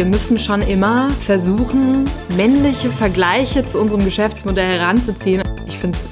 [0.00, 5.42] wir müssen schon immer versuchen, männliche Vergleiche zu unserem Geschäftsmodell heranzuziehen.
[5.66, 6.08] Ich finde es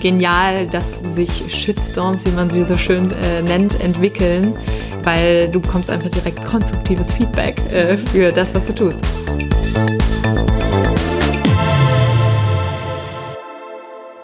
[0.00, 4.54] genial, dass sich Shitstorms, wie man sie so schön äh, nennt, entwickeln,
[5.02, 9.00] weil du bekommst einfach direkt konstruktives Feedback äh, für das, was du tust.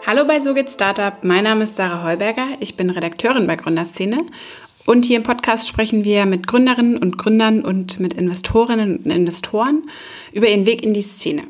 [0.07, 1.15] Hallo bei So geht Startup.
[1.23, 2.47] Mein Name ist Sarah Heuberger.
[2.61, 4.27] Ich bin Redakteurin bei Gründerszene
[4.89, 9.83] und hier im Podcast sprechen wir mit Gründerinnen und Gründern und mit Investorinnen und Investoren
[10.33, 11.43] über ihren Weg in die Szene.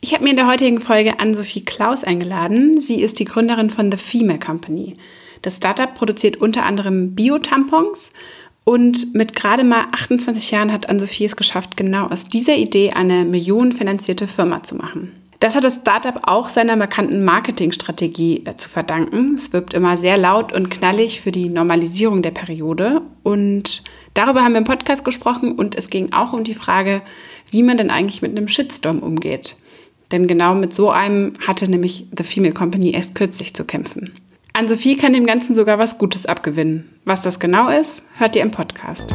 [0.00, 2.80] Ich habe mir in der heutigen Folge Ann-Sophie Klaus eingeladen.
[2.80, 4.96] Sie ist die Gründerin von The Female Company.
[5.42, 8.10] Das Startup produziert unter anderem Bio-Tampons
[8.64, 13.24] und mit gerade mal 28 Jahren hat Ann-Sophie es geschafft, genau aus dieser Idee eine
[13.24, 15.12] millionenfinanzierte Firma zu machen.
[15.40, 19.36] Das hat das Startup auch seiner markanten Marketingstrategie äh, zu verdanken.
[19.36, 23.00] Es wirbt immer sehr laut und knallig für die Normalisierung der Periode.
[23.22, 27.00] Und darüber haben wir im Podcast gesprochen und es ging auch um die Frage,
[27.50, 29.56] wie man denn eigentlich mit einem Shitstorm umgeht.
[30.12, 34.12] Denn genau mit so einem hatte nämlich The Female Company erst kürzlich zu kämpfen.
[34.52, 36.90] Ann-Sophie kann dem Ganzen sogar was Gutes abgewinnen.
[37.06, 39.14] Was das genau ist, hört ihr im Podcast.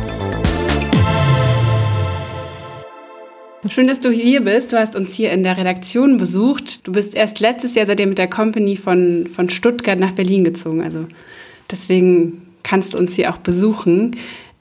[3.70, 4.74] Schön, dass du hier bist.
[4.74, 6.86] Du hast uns hier in der Redaktion besucht.
[6.86, 10.84] Du bist erst letztes Jahr seitdem mit der Company von, von Stuttgart nach Berlin gezogen.
[10.84, 11.08] Also
[11.72, 14.18] deswegen kannst du uns hier auch besuchen.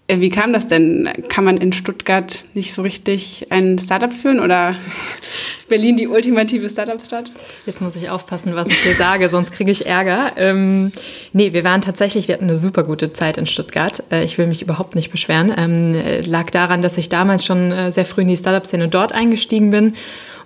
[0.06, 1.08] Äh, wie kam das denn?
[1.28, 4.76] Kann man in Stuttgart nicht so richtig ein Startup führen oder
[5.74, 7.32] Berlin die ultimative Startup-Stadt?
[7.66, 10.30] Jetzt muss ich aufpassen, was ich hier sage, sonst kriege ich Ärger.
[10.36, 10.92] Ähm,
[11.32, 14.04] nee, wir waren tatsächlich, wir hatten eine super gute Zeit in Stuttgart.
[14.12, 15.52] Äh, ich will mich überhaupt nicht beschweren.
[15.56, 19.72] Ähm, lag daran, dass ich damals schon äh, sehr früh in die Startup-Szene dort eingestiegen
[19.72, 19.94] bin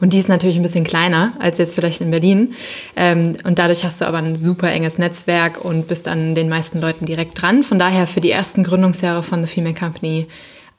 [0.00, 2.54] und die ist natürlich ein bisschen kleiner als jetzt vielleicht in Berlin.
[2.96, 6.80] Ähm, und dadurch hast du aber ein super enges Netzwerk und bist an den meisten
[6.80, 7.62] Leuten direkt dran.
[7.62, 10.26] Von daher für die ersten Gründungsjahre von The Female Company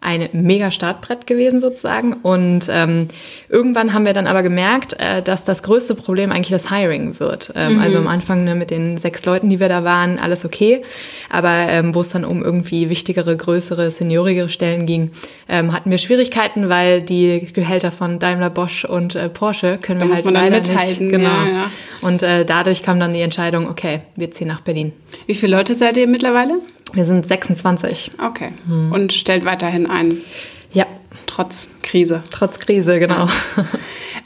[0.01, 2.13] ein mega Startbrett gewesen sozusagen.
[2.13, 3.09] Und ähm,
[3.49, 7.51] irgendwann haben wir dann aber gemerkt, äh, dass das größte Problem eigentlich das Hiring wird.
[7.53, 7.81] Ähm, mhm.
[7.81, 10.83] Also am Anfang ne, mit den sechs Leuten, die wir da waren, alles okay.
[11.29, 15.11] Aber ähm, wo es dann um irgendwie wichtigere, größere, seniorigere Stellen ging,
[15.49, 20.07] ähm, hatten wir Schwierigkeiten, weil die Gehälter von Daimler, Bosch und äh, Porsche können da
[20.07, 20.99] wir halt man leider nicht.
[20.99, 21.29] Genau.
[21.29, 21.71] Ja, ja.
[22.01, 24.93] Und äh, dadurch kam dann die Entscheidung, okay, wir ziehen nach Berlin.
[25.25, 26.59] Wie viele Leute seid ihr mittlerweile?
[26.93, 28.11] Wir sind 26.
[28.23, 28.49] Okay.
[28.65, 28.91] Hm.
[28.91, 30.17] Und stellt weiterhin ein.
[30.73, 30.85] Ja.
[31.25, 32.23] Trotz Krise.
[32.31, 33.25] Trotz Krise, genau.
[33.25, 33.65] Ja.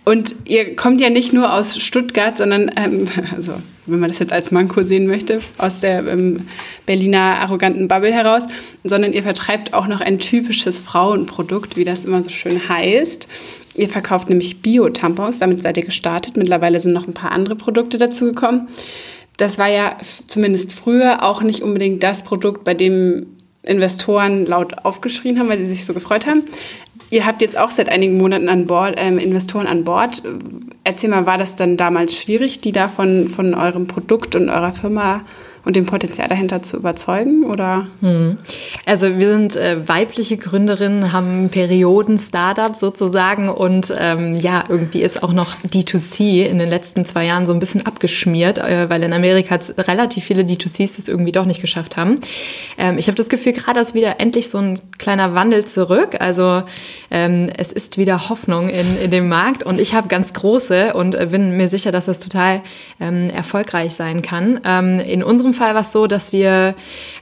[0.05, 3.53] Und ihr kommt ja nicht nur aus Stuttgart, sondern, ähm, also
[3.85, 6.47] wenn man das jetzt als Manko sehen möchte, aus der ähm,
[6.85, 8.43] Berliner arroganten Bubble heraus,
[8.83, 13.27] sondern ihr vertreibt auch noch ein typisches Frauenprodukt, wie das immer so schön heißt.
[13.75, 16.37] Ihr verkauft nämlich Bio-Tampons, damit seid ihr gestartet.
[16.37, 18.67] Mittlerweile sind noch ein paar andere Produkte dazugekommen
[19.37, 23.25] das war ja zumindest früher auch nicht unbedingt das Produkt, bei dem
[23.63, 26.43] Investoren laut aufgeschrien haben, weil sie sich so gefreut haben.
[27.09, 30.21] Ihr habt jetzt auch seit einigen Monaten an Bord, ähm, Investoren an Bord.
[30.83, 34.71] Erzähl mal, war das dann damals schwierig, die da von, von eurem Produkt und eurer
[34.71, 35.21] Firma
[35.65, 37.45] und dem Potenzial dahinter zu überzeugen?
[37.45, 37.87] Oder?
[38.01, 38.37] Hm.
[38.85, 45.33] Also wir sind äh, weibliche Gründerinnen, haben Perioden-Startup sozusagen und ähm, ja, irgendwie ist auch
[45.33, 49.59] noch D2C in den letzten zwei Jahren so ein bisschen abgeschmiert, äh, weil in Amerika
[49.77, 52.15] relativ viele D2Cs das irgendwie doch nicht geschafft haben.
[52.77, 56.17] Ähm, ich habe das Gefühl, gerade ist wieder endlich so ein kleiner Wandel zurück.
[56.19, 56.63] Also
[57.11, 61.15] ähm, es ist wieder Hoffnung in, in dem Markt und ich habe ganz große und
[61.15, 62.61] äh, bin mir sicher, dass das total
[62.99, 64.59] ähm, erfolgreich sein kann.
[64.63, 66.75] Ähm, in unserem Fall war es so, dass wir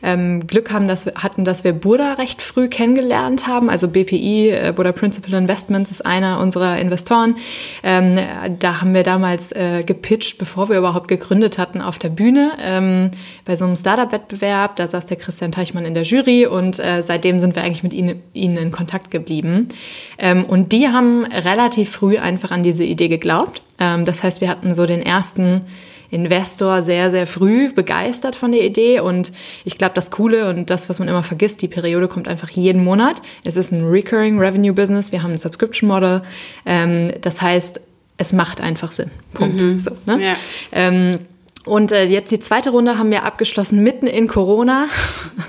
[0.04, 3.70] ähm, Glück haben, dass wir, hatten, dass wir Buddha recht früh kennengelernt haben.
[3.70, 7.36] Also BPI, äh, Buddha Principal Investments, ist einer unserer Investoren.
[7.84, 8.18] Ähm,
[8.60, 13.12] da haben wir damals äh, gepitcht, bevor wir überhaupt gegründet hatten, auf der Bühne ähm,
[13.46, 14.76] bei so einem Startup-Wettbewerb.
[14.76, 17.94] Da saß der Christian Teichmann in der Jury und äh, seitdem sind wir eigentlich mit
[17.94, 19.70] ihnen, ihnen in Kontakt geblieben.
[20.18, 23.62] Ähm, und die haben relativ früh einfach an diese Idee geglaubt.
[23.80, 25.66] Ähm, das heißt, wir hatten so den ersten
[26.12, 29.00] Investor sehr, sehr früh begeistert von der Idee.
[29.00, 29.32] Und
[29.66, 32.84] ich glaube, das Coole und das, was man immer vergisst, die Periode kommt einfach jeden
[32.84, 33.22] Monat.
[33.44, 35.12] Es ist ein Recurring Revenue Business.
[35.12, 36.22] Wir haben ein Subscription Model.
[36.66, 37.82] Ähm, das heißt,
[38.18, 39.10] es macht einfach Sinn.
[39.34, 39.60] Punkt.
[39.60, 39.80] Mhm.
[39.80, 40.22] So, ne?
[40.22, 40.34] ja.
[40.72, 41.18] ähm,
[41.66, 44.88] und äh, jetzt die zweite Runde haben wir abgeschlossen mitten in Corona.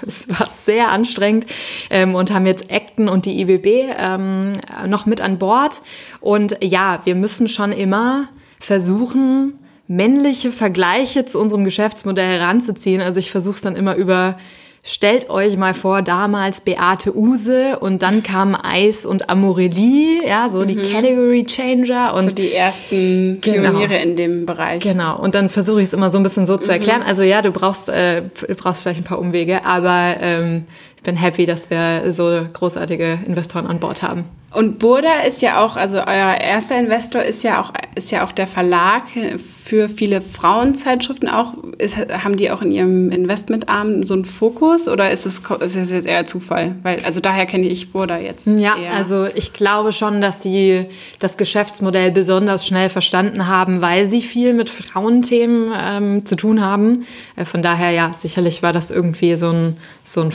[0.06, 1.47] Es war sehr anstrengend
[1.88, 4.53] ähm, und haben jetzt Acton und die IBB ähm,
[4.87, 5.81] noch mit an Bord.
[6.20, 9.58] Und ja, wir müssen schon immer versuchen,
[9.97, 13.00] männliche Vergleiche zu unserem Geschäftsmodell heranzuziehen.
[13.00, 14.39] Also ich versuche es dann immer über
[14.85, 20.59] Stellt euch mal vor, damals Beate Use und dann kamen Eis und Amorelie, ja, so
[20.59, 20.67] mhm.
[20.67, 23.71] die Category Changer und so die ersten genau.
[23.71, 24.03] Pioniere genau.
[24.03, 24.83] in dem Bereich.
[24.83, 25.21] Genau.
[25.21, 26.79] Und dann versuche ich es immer so ein bisschen so zu mhm.
[26.79, 27.03] erklären.
[27.03, 30.67] Also ja, du brauchst, äh, du brauchst vielleicht ein paar Umwege, aber ähm,
[31.02, 34.25] bin happy, dass wir so großartige Investoren an Bord haben.
[34.54, 38.32] Und Burda ist ja auch, also euer erster Investor ist ja auch, ist ja auch
[38.32, 39.04] der Verlag
[39.38, 41.54] für viele Frauenzeitschriften auch.
[41.78, 45.90] Ist, haben die auch in ihrem Investmentarm so einen Fokus oder ist es, ist es
[45.90, 46.76] jetzt eher Zufall?
[46.82, 48.46] Weil, also daher kenne ich Burda jetzt.
[48.46, 48.93] Ja, eher.
[48.93, 50.87] also ich glaube schon, dass sie
[51.19, 57.06] das Geschäftsmodell besonders schnell verstanden haben, weil sie viel mit Frauenthemen ähm, zu tun haben.
[57.37, 60.31] Äh, von daher, ja, sicherlich war das irgendwie so ein, so ein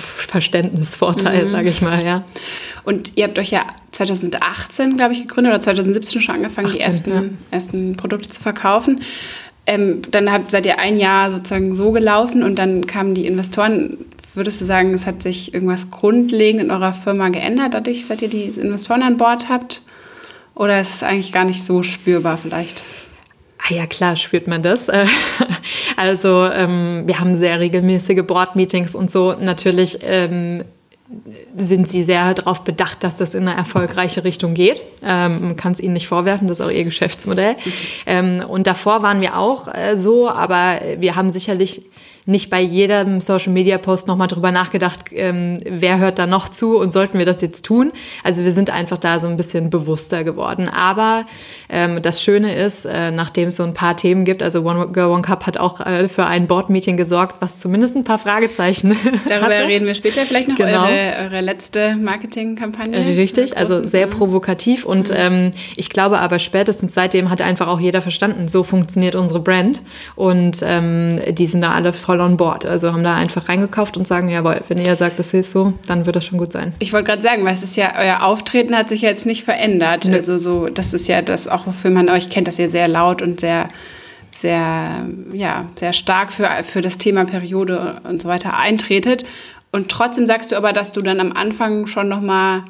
[0.61, 1.51] Verständnisvorteil, mhm.
[1.51, 2.23] sage ich mal, ja.
[2.83, 6.83] Und ihr habt euch ja 2018, glaube ich, gegründet oder 2017 schon angefangen, 18, die
[6.83, 7.23] ersten, ja.
[7.51, 9.01] ersten Produkte zu verkaufen.
[9.65, 13.97] Ähm, dann habt, seid ihr ein Jahr sozusagen so gelaufen und dann kamen die Investoren.
[14.33, 18.29] Würdest du sagen, es hat sich irgendwas grundlegend in eurer Firma geändert, dadurch, seit ihr
[18.29, 19.81] die Investoren an Bord habt?
[20.53, 22.83] Oder ist es eigentlich gar nicht so spürbar vielleicht?
[23.69, 24.89] Ah ja, klar, spürt man das.
[25.97, 29.33] Also ähm, wir haben sehr regelmäßige Board-Meetings und so.
[29.33, 30.63] Natürlich ähm,
[31.57, 34.81] sind sie sehr darauf bedacht, dass das in eine erfolgreiche Richtung geht.
[35.03, 37.53] Ähm, man kann es ihnen nicht vorwerfen, das ist auch ihr Geschäftsmodell.
[37.53, 37.71] Mhm.
[38.05, 41.83] Ähm, und davor waren wir auch äh, so, aber wir haben sicherlich
[42.27, 46.77] nicht bei jedem Social Media Post nochmal drüber nachgedacht, ähm, wer hört da noch zu
[46.77, 47.93] und sollten wir das jetzt tun.
[48.21, 50.67] Also wir sind einfach da so ein bisschen bewusster geworden.
[50.67, 51.25] Aber
[51.69, 55.07] ähm, das Schöne ist, äh, nachdem es so ein paar Themen gibt, also One Girl
[55.11, 58.97] One Cup hat auch äh, für ein Board-Meeting gesorgt, was zumindest ein paar Fragezeichen
[59.29, 59.67] Darüber hatte.
[59.67, 60.83] reden wir später vielleicht noch, genau.
[60.83, 62.97] eure, eure letzte Marketingkampagne.
[62.97, 65.15] Äh, richtig, also sehr provokativ und mhm.
[65.17, 69.81] ähm, ich glaube aber spätestens seitdem hat einfach auch jeder verstanden, so funktioniert unsere Brand
[70.15, 72.65] und ähm, die sind da alle voll voll on board.
[72.65, 76.05] Also haben da einfach reingekauft und sagen, jawohl, wenn ihr sagt, das ist so, dann
[76.05, 76.73] wird das schon gut sein.
[76.79, 79.43] Ich wollte gerade sagen, weil es ist ja, euer Auftreten hat sich ja jetzt nicht
[79.43, 80.05] verändert.
[80.05, 80.15] Nee.
[80.15, 83.21] Also so, das ist ja das auch, wofür man euch kennt, dass ihr sehr laut
[83.21, 83.69] und sehr
[84.31, 89.25] sehr, ja, sehr stark für, für das Thema Periode und so weiter eintretet.
[89.71, 92.65] Und trotzdem sagst du aber, dass du dann am Anfang schon noch mal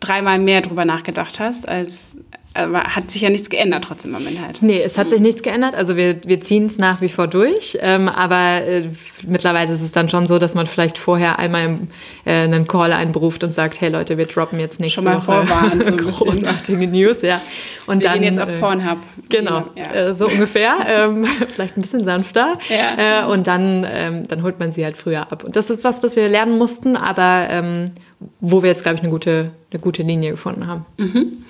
[0.00, 2.16] dreimal mehr drüber nachgedacht hast, als,
[2.54, 4.58] aber hat sich ja nichts geändert trotzdem am Inhalt.
[4.62, 5.74] Nee, es hat sich nichts geändert.
[5.74, 7.78] Also wir, wir ziehen es nach wie vor durch.
[7.80, 8.88] Ähm, aber äh,
[9.26, 11.78] mittlerweile ist es dann schon so, dass man vielleicht vorher einmal
[12.24, 15.46] äh, einen Call einberuft und sagt, hey Leute, wir droppen jetzt nächste schon mal Woche
[15.46, 17.22] vorwarnen, so großartige News.
[17.22, 17.40] Ja.
[17.86, 18.98] Und wir dann, gehen jetzt auf äh, Pornhub.
[19.28, 19.92] Genau, ja.
[19.92, 20.76] äh, so ungefähr.
[20.88, 22.58] ähm, vielleicht ein bisschen sanfter.
[22.68, 23.24] Ja.
[23.24, 25.44] Äh, und dann, ähm, dann holt man sie halt früher ab.
[25.44, 27.84] Und das ist was, was wir lernen mussten, aber ähm,
[28.40, 30.86] wo wir jetzt, glaube ich, eine gute, eine gute Linie gefunden haben.
[30.96, 31.44] Mhm.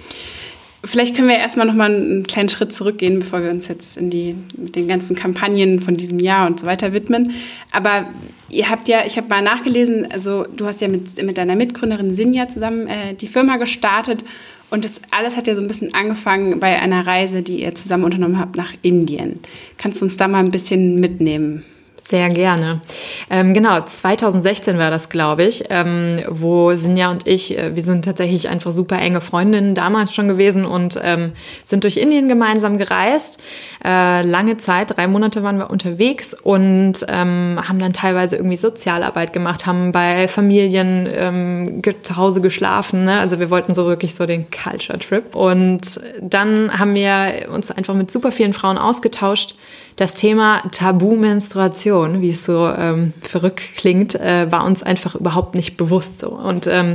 [0.85, 4.11] Vielleicht können wir erstmal noch mal einen kleinen Schritt zurückgehen, bevor wir uns jetzt in
[4.11, 7.33] die mit den ganzen Kampagnen von diesem Jahr und so weiter widmen.
[7.73, 8.07] Aber
[8.49, 12.15] ihr habt ja, ich habe mal nachgelesen, also du hast ja mit, mit deiner Mitgründerin
[12.15, 14.25] Sinja zusammen äh, die Firma gestartet
[14.71, 18.05] und das alles hat ja so ein bisschen angefangen bei einer Reise, die ihr zusammen
[18.05, 19.41] unternommen habt nach Indien.
[19.79, 21.65] Kannst du uns da mal ein bisschen mitnehmen?
[22.01, 22.81] Sehr gerne.
[23.29, 28.05] Ähm, genau, 2016 war das, glaube ich, ähm, wo Sinja und ich, äh, wir sind
[28.05, 31.33] tatsächlich einfach super enge Freundinnen damals schon gewesen und ähm,
[31.65, 33.43] sind durch Indien gemeinsam gereist.
[33.85, 39.33] Äh, lange Zeit, drei Monate waren wir unterwegs und ähm, haben dann teilweise irgendwie Sozialarbeit
[39.33, 43.07] gemacht, haben bei Familien ähm, zu Hause geschlafen.
[43.07, 43.19] Ne?
[43.19, 45.35] Also wir wollten so wirklich so den Culture Trip.
[45.35, 49.57] Und dann haben wir uns einfach mit super vielen Frauen ausgetauscht
[49.99, 55.77] das Thema Tabu-Menstruation, wie es so ähm, verrückt klingt, äh, war uns einfach überhaupt nicht
[55.77, 56.29] bewusst so.
[56.29, 56.93] Und ähm,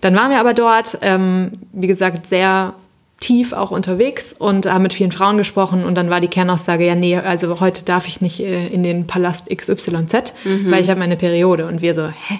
[0.00, 2.72] dann waren wir aber dort, ähm, wie gesagt, sehr
[3.20, 6.94] tief auch unterwegs und haben mit vielen Frauen gesprochen und dann war die Kernaussage, ja,
[6.94, 10.70] nee, also heute darf ich nicht äh, in den Palast XYZ, mhm.
[10.70, 11.66] weil ich habe meine Periode.
[11.66, 12.38] Und wir so, hä?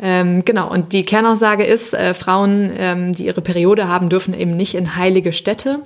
[0.00, 4.56] Ähm, genau, und die Kernaussage ist, äh, Frauen, ähm, die ihre Periode haben, dürfen eben
[4.56, 5.80] nicht in heilige Städte.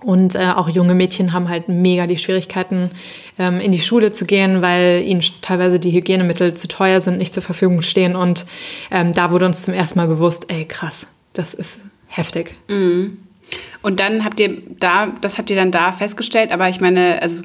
[0.00, 2.90] Und äh, auch junge Mädchen haben halt mega die Schwierigkeiten,
[3.38, 7.32] ähm, in die Schule zu gehen, weil ihnen teilweise die Hygienemittel zu teuer sind, nicht
[7.32, 8.14] zur Verfügung stehen.
[8.14, 8.46] Und
[8.90, 12.54] ähm, da wurde uns zum ersten Mal bewusst, ey, krass, das ist heftig.
[12.68, 13.18] Mhm.
[13.82, 17.38] Und dann habt ihr da, das habt ihr dann da festgestellt, aber ich meine, also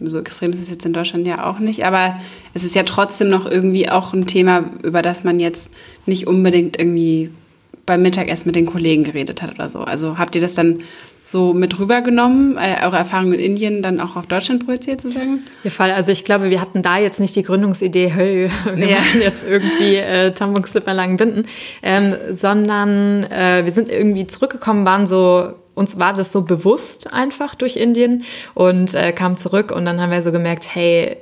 [0.00, 2.18] so extrem ist es jetzt in Deutschland ja auch nicht, aber
[2.54, 5.72] es ist ja trotzdem noch irgendwie auch ein Thema, über das man jetzt
[6.06, 7.30] nicht unbedingt irgendwie
[7.84, 9.80] beim Mittagessen mit den Kollegen geredet hat oder so.
[9.80, 10.80] Also habt ihr das dann
[11.22, 15.44] so mit rübergenommen, äh, eure Erfahrungen in Indien dann auch auf Deutschland projiziert sozusagen?
[15.62, 15.92] Ja, Fall.
[15.92, 18.96] Also ich glaube, wir hatten da jetzt nicht die Gründungsidee, hey, wir ja.
[18.96, 21.46] machen jetzt irgendwie äh, Tampon-Slipper lang binden,
[21.82, 27.54] ähm, sondern äh, wir sind irgendwie zurückgekommen, waren so uns war das so bewusst einfach
[27.54, 28.24] durch Indien
[28.54, 31.16] und äh, kam zurück und dann haben wir so gemerkt, hey,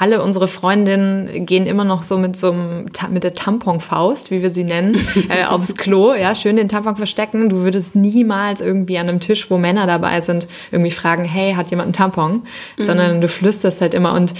[0.00, 4.48] alle unsere Freundinnen gehen immer noch so mit so einem, mit der Tamponfaust, wie wir
[4.48, 4.96] sie nennen,
[5.28, 7.50] äh, aufs Klo, ja, schön den Tampon verstecken.
[7.50, 11.70] Du würdest niemals irgendwie an einem Tisch, wo Männer dabei sind, irgendwie fragen, hey, hat
[11.70, 12.32] jemand einen Tampon?
[12.78, 12.82] Mhm.
[12.82, 14.32] Sondern du flüsterst halt immer und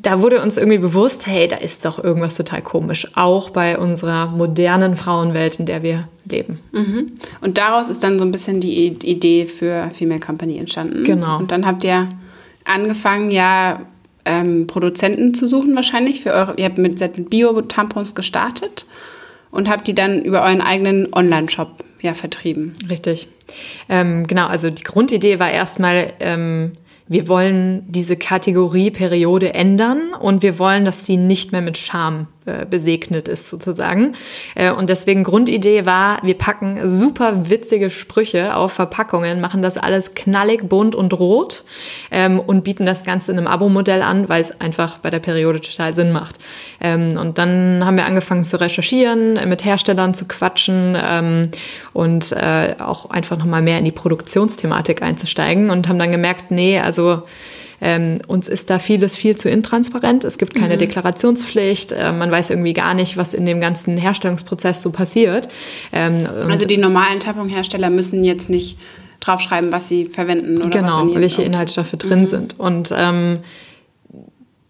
[0.00, 4.26] da wurde uns irgendwie bewusst, hey, da ist doch irgendwas total komisch, auch bei unserer
[4.26, 6.60] modernen Frauenwelt, in der wir leben.
[6.70, 7.12] Mhm.
[7.40, 11.02] Und daraus ist dann so ein bisschen die Idee für Female Company entstanden.
[11.02, 11.38] Genau.
[11.38, 12.08] Und dann habt ihr
[12.64, 13.80] angefangen, ja,
[14.24, 18.86] ähm, Produzenten zu suchen wahrscheinlich für eure, ihr habt mit, mit Bio-Tampons gestartet
[19.50, 22.72] und habt die dann über euren eigenen Online-Shop ja vertrieben.
[22.88, 23.28] Richtig.
[23.88, 26.72] Ähm, genau, also die Grundidee war erstmal, ähm,
[27.06, 32.28] wir wollen diese Kategorieperiode ändern und wir wollen, dass sie nicht mehr mit Scham
[32.68, 34.14] besegnet ist sozusagen.
[34.54, 40.14] Äh, und deswegen Grundidee war, wir packen super witzige Sprüche auf Verpackungen, machen das alles
[40.14, 41.64] knallig, bunt und rot
[42.10, 45.60] ähm, und bieten das Ganze in einem Abo-Modell an, weil es einfach bei der Periode
[45.60, 46.38] total Sinn macht.
[46.80, 51.42] Ähm, und dann haben wir angefangen zu recherchieren, mit Herstellern zu quatschen ähm,
[51.92, 56.78] und äh, auch einfach nochmal mehr in die Produktionsthematik einzusteigen und haben dann gemerkt, nee,
[56.78, 57.22] also
[57.84, 60.24] ähm, uns ist da vieles viel zu intransparent.
[60.24, 60.78] Es gibt keine mhm.
[60.78, 61.92] Deklarationspflicht.
[61.92, 65.50] Äh, man weiß irgendwie gar nicht, was in dem ganzen Herstellungsprozess so passiert.
[65.92, 68.78] Ähm, also die normalen Tamponhersteller müssen jetzt nicht
[69.20, 72.24] draufschreiben, was sie verwenden oder genau, was welche Inhaltsstoffe drin mhm.
[72.24, 72.58] sind.
[72.58, 73.34] Und ähm,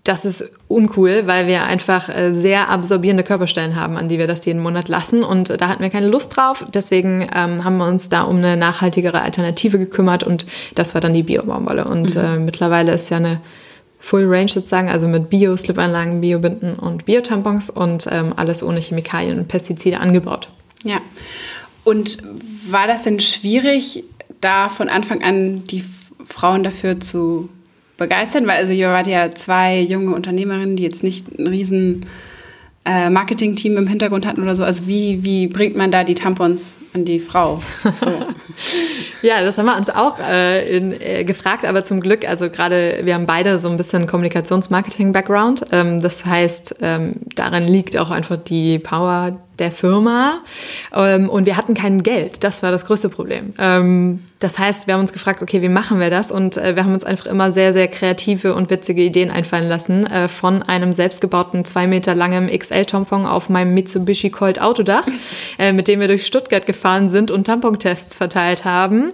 [0.05, 4.45] das ist uncool, weil wir einfach äh, sehr absorbierende Körperstellen haben, an die wir das
[4.45, 5.25] jeden Monat lassen.
[5.25, 6.65] Und da hatten wir keine Lust drauf.
[6.73, 10.45] Deswegen ähm, haben wir uns da um eine nachhaltigere Alternative gekümmert und
[10.75, 11.87] das war dann die Bio-Baumwolle.
[11.87, 12.21] Und mhm.
[12.21, 13.41] äh, mittlerweile ist ja eine
[13.99, 19.49] Full Range sozusagen, also mit Bio-Slipanlagen, Bio-Binden und Bio-Tampons und ähm, alles ohne Chemikalien und
[19.49, 20.51] Pestizide angebaut.
[20.83, 20.99] Ja.
[21.83, 22.19] Und
[22.69, 24.05] war das denn schwierig,
[24.43, 25.83] da von Anfang an die
[26.27, 27.49] Frauen dafür zu
[27.97, 28.47] begeistern?
[28.47, 32.07] Weil also ihr wart ja zwei junge Unternehmerinnen, die jetzt nicht ein riesen
[32.87, 34.63] äh, Marketing-Team im Hintergrund hatten oder so.
[34.63, 37.63] Also wie, wie bringt man da die Tampons an die Frau?
[37.83, 38.11] So.
[39.23, 43.01] ja, das haben wir uns auch äh, in, äh, gefragt, aber zum Glück, also gerade
[43.05, 45.65] wir haben beide so ein bisschen Kommunikations-Marketing-Background.
[45.73, 50.41] Ähm, das heißt, ähm, darin liegt auch einfach die Power der Firma
[50.95, 52.45] ähm, und wir hatten kein Geld.
[52.45, 53.55] Das war das größte Problem.
[53.59, 56.31] Ähm, das heißt, wir haben uns gefragt, okay, wie machen wir das?
[56.31, 60.07] Und äh, wir haben uns einfach immer sehr, sehr kreative und witzige Ideen einfallen lassen.
[60.07, 65.07] Äh, von einem selbstgebauten zwei Meter langen XL-Tampon auf meinem Mitsubishi Colt Autodach,
[65.59, 69.13] äh, mit dem wir durch Stuttgart gefahren sind und Tampontests verteilt haben,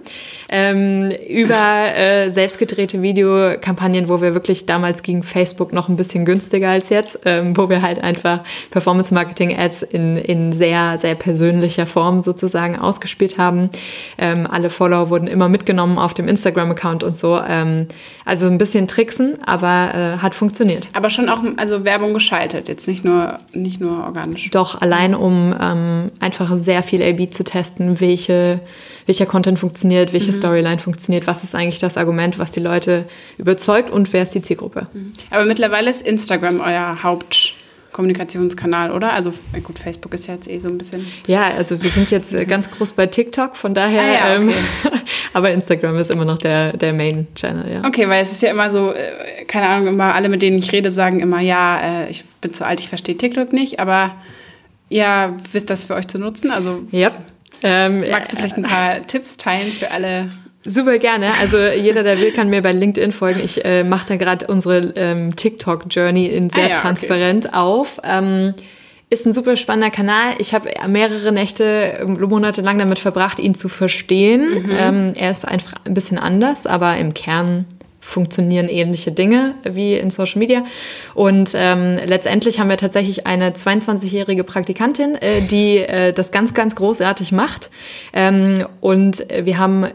[0.49, 6.71] ähm, über äh, selbstgedrehte Videokampagnen, wo wir wirklich damals gegen Facebook noch ein bisschen günstiger
[6.71, 12.79] als jetzt, ähm, wo wir halt einfach Performance-Marketing-Ads in in sehr, sehr persönlicher Form sozusagen
[12.79, 13.69] ausgespielt haben.
[14.17, 17.39] Ähm, alle Follower wurden immer mitgenommen auf dem Instagram-Account und so.
[17.45, 17.87] Ähm,
[18.23, 20.87] also ein bisschen tricksen, aber äh, hat funktioniert.
[20.93, 24.49] Aber schon auch also Werbung geschaltet, jetzt nicht nur, nicht nur organisch.
[24.51, 28.61] Doch, allein um ähm, einfach sehr viel A-B zu testen, welche,
[29.05, 30.35] welcher Content funktioniert, welche mhm.
[30.35, 33.05] Storyline funktioniert, was ist eigentlich das Argument, was die Leute
[33.37, 34.87] überzeugt und wer ist die Zielgruppe.
[34.93, 35.11] Mhm.
[35.29, 37.55] Aber mittlerweile ist Instagram euer Haupt
[37.91, 39.13] Kommunikationskanal, oder?
[39.13, 39.33] Also
[39.63, 41.05] gut, Facebook ist ja jetzt eh so ein bisschen.
[41.27, 44.01] Ja, also wir sind jetzt äh, ganz groß bei TikTok, von daher.
[44.01, 44.53] Ah, ja, okay.
[44.83, 44.91] ähm,
[45.33, 47.85] aber Instagram ist immer noch der, der Main-Channel, ja.
[47.85, 50.71] Okay, weil es ist ja immer so, äh, keine Ahnung, immer alle, mit denen ich
[50.71, 54.15] rede, sagen immer, ja, äh, ich bin zu alt, ich verstehe TikTok nicht, aber
[54.89, 56.51] ja, wisst das für euch zu nutzen?
[56.51, 56.83] Also.
[56.91, 57.11] Ja.
[57.63, 60.29] Ähm, magst du vielleicht ein paar Tipps teilen für alle
[60.63, 61.33] Super gerne.
[61.39, 63.41] Also jeder, der will, kann mir bei LinkedIn folgen.
[63.43, 67.55] Ich äh, mache da gerade unsere ähm, TikTok-Journey in sehr ah, ja, transparent okay.
[67.55, 67.99] auf.
[68.03, 68.53] Ähm,
[69.09, 70.35] ist ein super spannender Kanal.
[70.37, 74.63] Ich habe mehrere Nächte, Monate lang damit verbracht, ihn zu verstehen.
[74.63, 74.71] Mhm.
[74.71, 77.65] Ähm, er ist einfach ein bisschen anders, aber im Kern
[77.99, 80.63] funktionieren ähnliche Dinge wie in Social Media.
[81.13, 86.75] Und ähm, letztendlich haben wir tatsächlich eine 22-jährige Praktikantin, äh, die äh, das ganz, ganz
[86.75, 87.69] großartig macht.
[88.13, 89.87] Ähm, und wir haben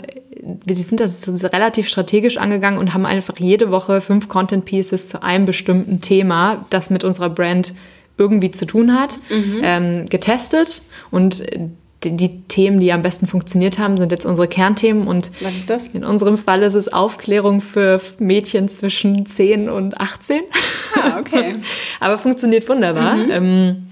[0.64, 5.22] wir sind das relativ strategisch angegangen und haben einfach jede Woche fünf Content Pieces zu
[5.22, 7.74] einem bestimmten Thema, das mit unserer Brand
[8.18, 9.60] irgendwie zu tun hat, mhm.
[9.62, 11.44] ähm, getestet und
[12.04, 15.08] die, Themen, die am besten funktioniert haben, sind jetzt unsere Kernthemen.
[15.08, 15.88] Und Was ist das?
[15.88, 20.42] In unserem Fall ist es Aufklärung für Mädchen zwischen 10 und 18.
[20.94, 21.54] Ah, okay.
[22.00, 23.16] Aber funktioniert wunderbar.
[23.16, 23.30] Mhm.
[23.30, 23.85] Ähm,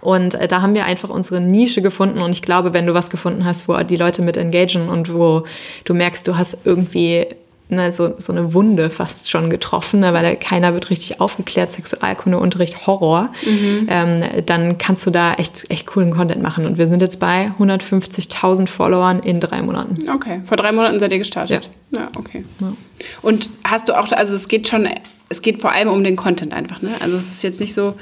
[0.00, 2.20] und äh, da haben wir einfach unsere Nische gefunden.
[2.20, 5.44] Und ich glaube, wenn du was gefunden hast, wo die Leute mit engagieren und wo
[5.84, 7.26] du merkst, du hast irgendwie
[7.68, 12.86] ne, so, so eine Wunde fast schon getroffen, ne, weil keiner wird richtig aufgeklärt, Sexualkundeunterricht,
[12.86, 13.86] Horror, mhm.
[13.88, 16.66] ähm, dann kannst du da echt, echt coolen Content machen.
[16.66, 19.98] Und wir sind jetzt bei 150.000 Followern in drei Monaten.
[20.10, 21.70] Okay, vor drei Monaten seid ihr gestartet.
[21.90, 22.44] Ja, ja okay.
[22.60, 22.72] Ja.
[23.22, 24.88] Und hast du auch, also es geht schon,
[25.28, 26.92] es geht vor allem um den Content einfach, ne?
[27.00, 27.94] Also es ist jetzt nicht so,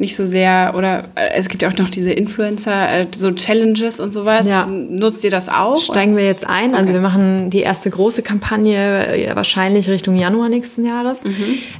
[0.00, 4.00] nicht so sehr, oder äh, es gibt ja auch noch diese Influencer, äh, so Challenges
[4.00, 4.46] und sowas.
[4.46, 4.66] Ja.
[4.66, 5.78] Nutzt ihr das auch?
[5.78, 6.74] Steigen wir jetzt ein.
[6.74, 11.24] Also wir machen die erste große Kampagne äh, wahrscheinlich Richtung Januar nächsten Jahres.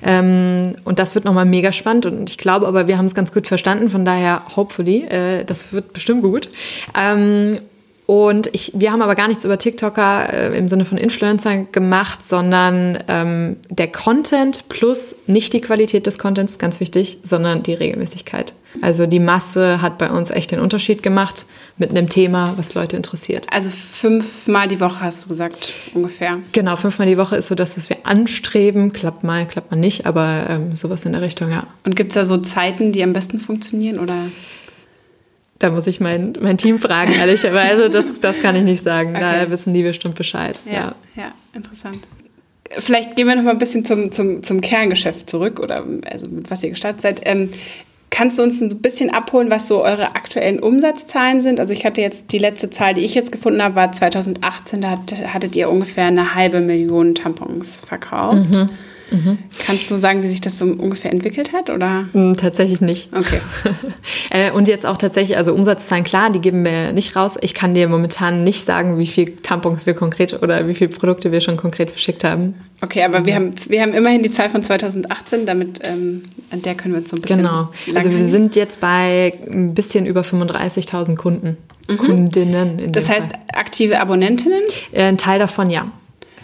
[0.03, 2.05] Ähm, und das wird nochmal mega spannend.
[2.05, 3.89] Und ich glaube aber, wir haben es ganz gut verstanden.
[3.89, 6.50] Von daher, hopefully, äh, das wird bestimmt gut.
[6.95, 7.59] Ähm,
[8.11, 12.25] und ich, wir haben aber gar nichts über TikToker äh, im Sinne von Influencer gemacht,
[12.25, 18.52] sondern ähm, der Content plus nicht die Qualität des Contents, ganz wichtig, sondern die Regelmäßigkeit.
[18.83, 21.47] Also die Masse hat bei uns echt den Unterschied gemacht
[21.79, 23.47] mit einem Thema, was Leute interessiert.
[23.52, 26.38] Also fünfmal die Woche hast du gesagt, ungefähr.
[26.50, 28.93] Genau, fünfmal die Woche ist so das, was wir anstreben.
[28.93, 31.69] Klappt mal, klappt mal nicht, aber ähm, sowas in der Richtung, ja.
[31.87, 34.17] Und gibt es da so Zeiten, die am besten funktionieren oder?
[35.61, 37.90] Da muss ich mein, mein Team fragen, ehrlicherweise.
[37.90, 39.11] Das, das kann ich nicht sagen.
[39.11, 39.45] Okay.
[39.45, 40.61] Da wissen die bestimmt Bescheid.
[40.64, 42.07] Ja, ja, interessant.
[42.79, 46.50] Vielleicht gehen wir noch mal ein bisschen zum, zum, zum Kerngeschäft zurück oder also mit
[46.50, 47.21] was ihr gestartet seid.
[47.25, 47.50] Ähm,
[48.09, 51.61] kannst du uns ein bisschen abholen, was so eure aktuellen Umsatzzahlen sind?
[51.61, 54.81] Also ich hatte jetzt die letzte Zahl, die ich jetzt gefunden habe, war 2018.
[54.81, 58.50] Da hat, hattet ihr ungefähr eine halbe Million Tampons verkauft.
[58.50, 58.71] Mhm.
[59.67, 61.71] Kannst du sagen, wie sich das so ungefähr entwickelt hat?
[61.71, 62.07] Oder?
[62.12, 63.09] Hm, Tatsächlich nicht.
[63.17, 63.40] Okay.
[64.31, 67.37] Äh, Und jetzt auch tatsächlich, also Umsatzzahlen, klar, die geben wir nicht raus.
[67.40, 71.33] Ich kann dir momentan nicht sagen, wie viel Tampons wir konkret oder wie viele Produkte
[71.33, 72.55] wir schon konkret verschickt haben.
[72.81, 76.75] Okay, aber wir haben, wir haben immerhin die Zahl von 2018, damit ähm, an der
[76.76, 77.38] können wir uns so ein bisschen.
[77.43, 77.71] Genau.
[77.95, 81.57] Also wir sind jetzt bei ein bisschen über 35.000 Kunden.
[81.97, 82.76] Kundinnen.
[82.76, 82.93] Mhm.
[82.93, 83.40] Das dem heißt, Fall.
[83.52, 84.62] aktive Abonnentinnen?
[84.93, 85.90] Äh, ein Teil davon ja.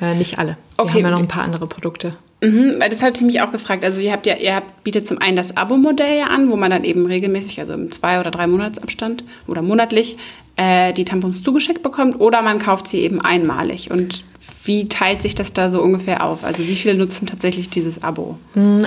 [0.01, 0.57] Äh, nicht alle.
[0.77, 0.93] Wir Okay.
[0.95, 2.15] haben ja noch ein paar andere Produkte.
[2.43, 3.83] Mhm, weil das hatte ich mich auch gefragt.
[3.83, 6.71] Also ihr habt ja, ihr habt, bietet zum einen das Abo-Modell ja an, wo man
[6.71, 10.19] dann eben regelmäßig, also im zwei oder drei Monatsabstand oder monatlich,
[10.57, 13.91] äh, die Tampons zugeschickt bekommt oder man kauft sie eben einmalig.
[13.91, 14.23] Und
[14.65, 16.45] wie teilt sich das da so ungefähr auf?
[16.45, 18.37] Also wie viele nutzen tatsächlich dieses Abo?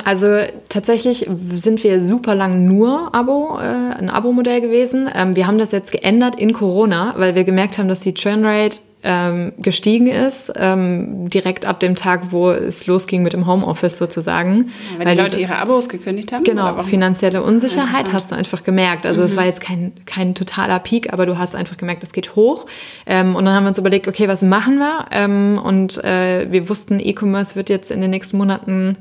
[0.05, 0.27] Also
[0.69, 5.09] tatsächlich sind wir super lang nur Abo, äh, ein Abo-Modell gewesen.
[5.13, 8.77] Ähm, wir haben das jetzt geändert in Corona, weil wir gemerkt haben, dass die Churnrate
[9.01, 14.71] ähm, gestiegen ist, ähm, direkt ab dem Tag, wo es losging mit dem Homeoffice sozusagen.
[14.97, 16.43] Weil, die Leute ihre Abos gekündigt haben?
[16.43, 19.05] Genau, finanzielle Unsicherheit hast du einfach gemerkt.
[19.05, 22.35] Also es war jetzt kein, kein totaler Peak, aber du hast einfach gemerkt, es geht
[22.35, 22.65] hoch.
[23.05, 25.05] Ähm, und dann haben wir uns überlegt, okay, was machen wir?
[25.11, 28.97] Ähm, und äh, wir wussten, E-Commerce wird jetzt in den nächsten Monaten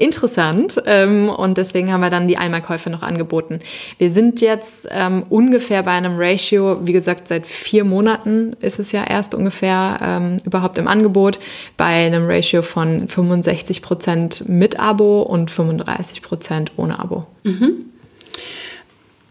[0.00, 0.82] interessant.
[0.86, 3.60] Ähm, und deswegen haben wir dann die Einmalkäufe noch angeboten.
[3.98, 8.92] Wir sind jetzt ähm, ungefähr bei einem Ratio, wie gesagt, seit vier Monaten ist es
[8.92, 11.38] ja erst ungefähr ähm, überhaupt im Angebot,
[11.76, 17.26] bei einem Ratio von 65 Prozent mit Abo und 35 Prozent ohne Abo.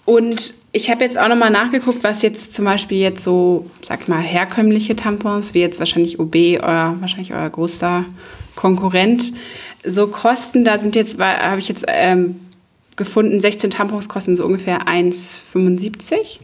[0.06, 4.22] Und ich habe jetzt auch nochmal nachgeguckt, was jetzt zum Beispiel jetzt so, sag mal,
[4.22, 8.06] herkömmliche Tampons, wie jetzt wahrscheinlich OB, euer, wahrscheinlich euer größter
[8.56, 9.34] Konkurrent,
[9.86, 10.64] so kosten.
[10.64, 12.40] Da sind jetzt, habe ich jetzt ähm,
[12.96, 16.40] gefunden, 16 Tampons kosten so ungefähr 1,75.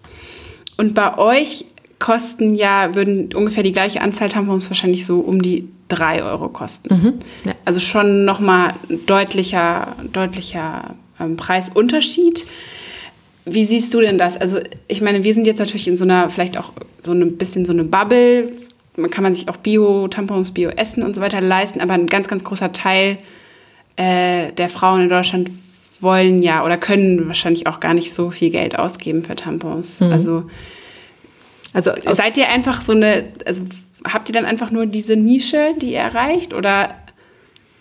[0.78, 1.65] Und bei euch
[2.00, 6.89] kosten ja, würden ungefähr die gleiche Anzahl Tampons wahrscheinlich so um die 3 Euro kosten.
[7.45, 7.54] ja.
[7.63, 8.74] Also schon nochmal
[9.06, 12.45] deutlicher, deutlicher ähm, Preisunterschied.
[13.45, 14.38] Wie siehst du denn das?
[14.38, 17.63] Also, ich meine, wir sind jetzt natürlich in so einer, vielleicht auch so ein bisschen
[17.63, 18.52] so eine Bubble.
[18.98, 22.44] Man kann man sich auch Bio-Tampons, Bio-Essen und so weiter leisten, aber ein ganz, ganz
[22.44, 23.18] großer Teil
[23.96, 25.52] äh, der Frauen in Deutschland
[26.02, 30.02] wollen ja oder können wahrscheinlich auch gar nicht so viel Geld ausgeben für Tampons.
[30.02, 30.50] Also,
[31.74, 33.64] Also aus, seid ihr einfach so eine, also
[34.06, 36.96] habt ihr dann einfach nur diese Nische, die ihr erreicht oder,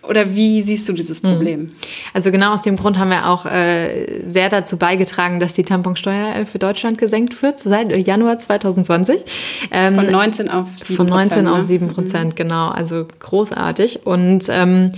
[0.08, 1.68] oder wie siehst du dieses Problem?
[2.12, 6.36] also genau aus dem Grund haben wir auch äh, sehr dazu beigetragen, dass die Tamponsteuer
[6.36, 9.24] äh, für Deutschland gesenkt wird seit Januar 2020.
[9.70, 11.52] Ähm, Von 19 auf 7% Von 19 ne?
[11.52, 12.68] auf 7 Prozent, genau.
[12.68, 14.06] Also großartig.
[14.06, 14.92] Und ähm,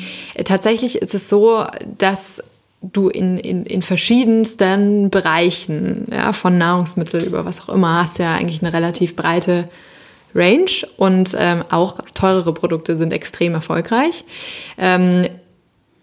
[0.45, 1.65] tatsächlich ist es so,
[1.99, 2.43] dass
[2.83, 8.35] du in, in, in verschiedensten Bereichen, ja, von Nahrungsmittel über was auch immer, hast ja
[8.35, 9.69] eigentlich eine relativ breite
[10.37, 14.25] Range und ähm, auch teurere Produkte sind extrem erfolgreich.
[14.79, 15.29] Ähm,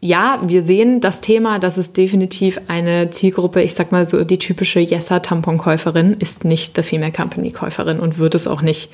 [0.05, 4.37] ja, wir sehen das Thema, dass es definitiv eine Zielgruppe, ich sag mal so, die
[4.37, 8.89] typische Yesa-Tampon-Käuferin ist nicht the Female Company-Käuferin und wird es auch nicht.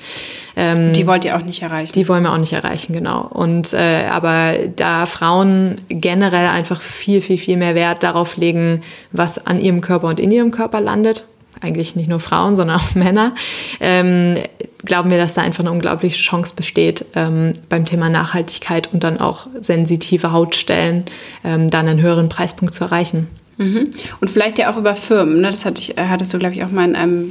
[0.54, 1.94] Ähm, Die wollt ihr auch nicht erreichen.
[1.94, 3.22] die wollen wir auch nicht erreichen, genau.
[3.22, 9.44] Und äh, aber da Frauen generell einfach viel, viel, viel mehr Wert darauf legen, was
[9.44, 11.24] an ihrem Körper und in ihrem Körper landet,
[11.60, 13.34] eigentlich nicht nur Frauen, sondern auch Männer,
[13.80, 14.38] ähm,
[14.84, 19.20] glauben wir, dass da einfach eine unglaubliche Chance besteht, ähm, beim Thema Nachhaltigkeit und dann
[19.20, 21.04] auch sensitive Hautstellen
[21.44, 23.28] ähm, dann einen höheren Preispunkt zu erreichen.
[23.58, 23.90] Mhm.
[24.20, 25.42] Und vielleicht ja auch über Firmen.
[25.42, 25.48] Ne?
[25.48, 27.30] Das hatte ich, äh, hattest du, glaube ich, auch mal in einem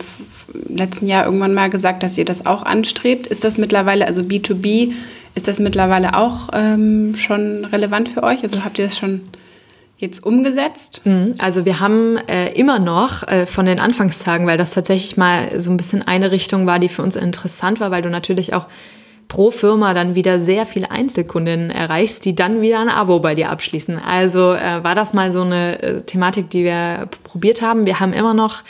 [0.68, 3.26] letzten Jahr irgendwann mal gesagt, dass ihr das auch anstrebt.
[3.26, 4.94] Ist das mittlerweile, also B2B,
[5.34, 8.44] ist das mittlerweile auch ähm, schon relevant für euch?
[8.44, 9.22] Also habt ihr das schon
[10.00, 11.02] jetzt umgesetzt?
[11.04, 11.36] Mhm.
[11.38, 15.70] Also wir haben äh, immer noch äh, von den Anfangstagen, weil das tatsächlich mal so
[15.70, 18.66] ein bisschen eine Richtung war, die für uns interessant war, weil du natürlich auch
[19.28, 23.50] pro Firma dann wieder sehr viele Einzelkundinnen erreichst, die dann wieder ein Abo bei dir
[23.50, 24.00] abschließen.
[24.00, 27.86] Also äh, war das mal so eine äh, Thematik, die wir probiert haben.
[27.86, 28.64] Wir haben immer noch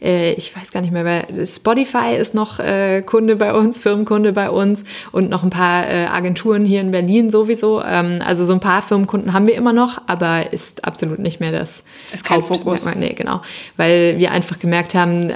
[0.00, 4.32] äh, ich weiß gar nicht mehr, wer, Spotify ist noch äh, Kunde bei uns, Firmenkunde
[4.32, 7.82] bei uns und noch ein paar äh, Agenturen hier in Berlin sowieso.
[7.82, 11.52] Ähm, also so ein paar Firmenkunden haben wir immer noch, aber ist absolut nicht mehr
[11.52, 11.82] das
[12.12, 12.88] ist kein Fokus.
[12.96, 13.42] Nee, genau.
[13.76, 15.32] Weil wir einfach gemerkt haben,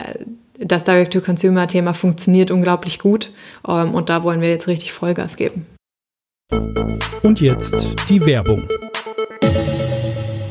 [0.58, 3.30] das Direct-to-Consumer-Thema funktioniert unglaublich gut
[3.66, 5.66] ähm, und da wollen wir jetzt richtig Vollgas geben.
[7.22, 8.68] Und jetzt die Werbung.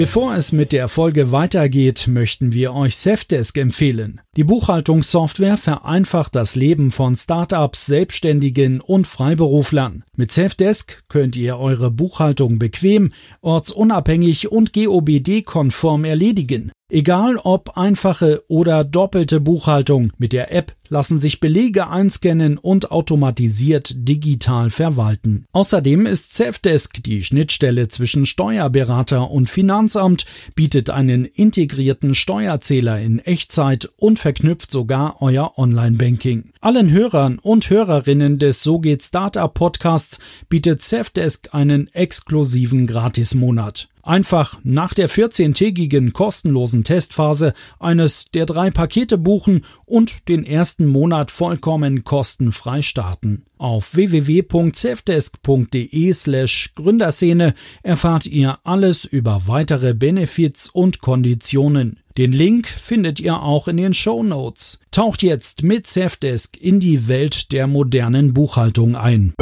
[0.01, 4.19] Bevor es mit der Folge weitergeht, möchten wir euch Safdesk empfehlen.
[4.35, 10.03] Die Buchhaltungssoftware vereinfacht das Leben von Startups, Selbstständigen und Freiberuflern.
[10.17, 16.71] Mit Safdesk könnt ihr eure Buchhaltung bequem, ortsunabhängig und GOBD-konform erledigen.
[16.89, 23.93] Egal ob einfache oder doppelte Buchhaltung, mit der App lassen sich Belege einscannen und automatisiert
[23.95, 25.45] digital verwalten.
[25.53, 33.89] Außerdem ist Safdesk die Schnittstelle zwischen Steuerberater und Finanzamt, bietet einen integrierten Steuerzähler in Echtzeit
[33.95, 36.51] und verknüpft sogar euer Online-Banking.
[36.59, 43.87] Allen Hörern und Hörerinnen des So geht Startup Podcasts bietet Safdesk einen exklusiven Gratismonat.
[44.03, 51.31] Einfach nach der 14-tägigen kostenlosen Testphase eines der drei Pakete buchen und den ersten Monat
[51.31, 53.43] vollkommen kostenfrei starten.
[53.57, 61.99] Auf www.safdesk.de slash Gründerszene erfahrt ihr alles über weitere Benefits und Konditionen.
[62.17, 64.81] Den Link findet ihr auch in den Show Notes.
[64.91, 69.33] Taucht jetzt mit Safdesk in die Welt der modernen Buchhaltung ein.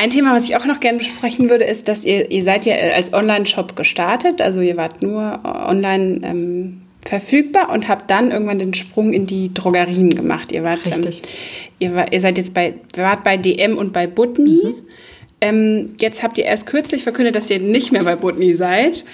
[0.00, 2.74] Ein Thema, was ich auch noch gerne besprechen würde, ist, dass ihr, ihr seid ja
[2.74, 8.72] als Online-Shop gestartet, also ihr wart nur online ähm, verfügbar und habt dann irgendwann den
[8.72, 10.52] Sprung in die Drogerien gemacht.
[10.52, 11.02] Ihr wart, ähm,
[11.78, 14.60] ihr, war, ihr seid jetzt bei, wart bei DM und bei Butni.
[14.64, 14.74] Mhm.
[15.42, 19.04] Ähm, jetzt habt ihr erst kürzlich verkündet, dass ihr nicht mehr bei Butni seid.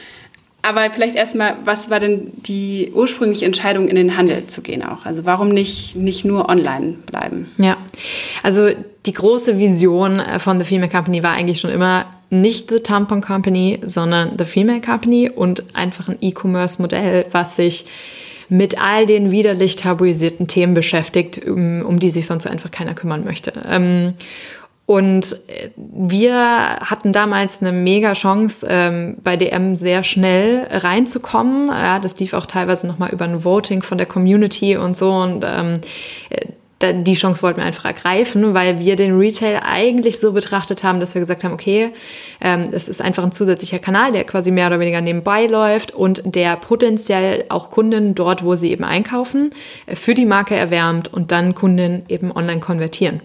[0.66, 5.06] Aber vielleicht erstmal, was war denn die ursprüngliche Entscheidung, in den Handel zu gehen auch?
[5.06, 7.52] Also warum nicht, nicht nur online bleiben?
[7.56, 7.76] Ja,
[8.42, 8.70] also
[9.06, 13.20] die große Vision äh, von The Female Company war eigentlich schon immer nicht The Tampon
[13.20, 17.86] Company, sondern The Female Company und einfach ein E-Commerce-Modell, was sich
[18.48, 23.24] mit all den widerlich tabuisierten Themen beschäftigt, um, um die sich sonst einfach keiner kümmern
[23.24, 23.52] möchte.
[23.68, 24.08] Ähm,
[24.86, 31.66] und äh, wir hatten damals eine mega Chance, ähm, bei DM sehr schnell reinzukommen.
[31.66, 35.10] Ja, das lief auch teilweise nochmal über ein Voting von der Community und so.
[35.12, 35.74] Und ähm,
[36.30, 36.46] äh,
[37.02, 41.14] die Chance wollten wir einfach ergreifen, weil wir den Retail eigentlich so betrachtet haben, dass
[41.14, 41.90] wir gesagt haben, okay,
[42.40, 46.22] ähm, es ist einfach ein zusätzlicher Kanal, der quasi mehr oder weniger nebenbei läuft und
[46.36, 49.50] der potenziell auch Kunden dort, wo sie eben einkaufen,
[49.86, 53.20] äh, für die Marke erwärmt und dann Kunden eben online konvertieren.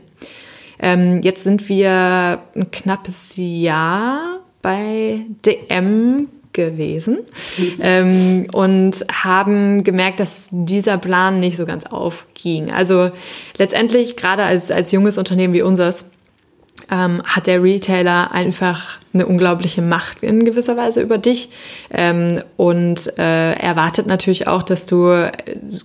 [0.82, 7.20] Ähm, jetzt sind wir ein knappes Jahr bei DM gewesen
[7.58, 7.78] mhm.
[7.80, 12.72] ähm, und haben gemerkt, dass dieser Plan nicht so ganz aufging.
[12.72, 13.12] Also
[13.58, 16.10] letztendlich, gerade als, als junges Unternehmen wie unseres,
[16.90, 21.50] ähm, hat der Retailer einfach eine unglaubliche Macht in gewisser Weise über dich
[21.92, 25.32] ähm, und äh, erwartet natürlich auch, dass du äh,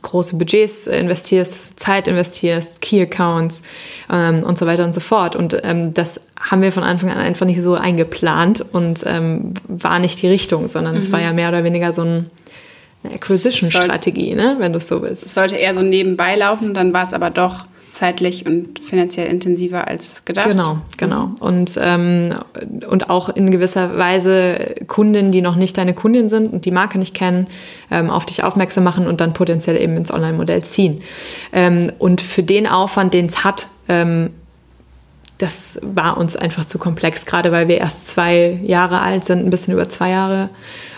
[0.02, 3.62] große Budgets investierst, Zeit investierst, Key Accounts
[4.10, 5.36] ähm, und so weiter und so fort.
[5.36, 9.98] Und ähm, das haben wir von Anfang an einfach nicht so eingeplant und ähm, war
[9.98, 10.98] nicht die Richtung, sondern mhm.
[10.98, 12.30] es war ja mehr oder weniger so ein
[13.06, 15.24] eine Acquisition-Strategie, ne, wenn du es so willst.
[15.24, 19.88] Es sollte eher so nebenbei laufen, dann war es aber doch zeitlich und finanziell intensiver
[19.88, 20.46] als gedacht.
[20.46, 21.30] Genau, genau.
[21.40, 22.34] Und, ähm,
[22.88, 26.98] und auch in gewisser Weise Kunden, die noch nicht deine Kundin sind und die Marke
[26.98, 27.46] nicht kennen,
[27.90, 31.00] ähm, auf dich aufmerksam machen und dann potenziell eben ins Online-Modell ziehen.
[31.52, 34.30] Ähm, und für den Aufwand, den es hat, ähm,
[35.38, 39.50] das war uns einfach zu komplex, gerade weil wir erst zwei Jahre alt sind, ein
[39.50, 40.48] bisschen über zwei Jahre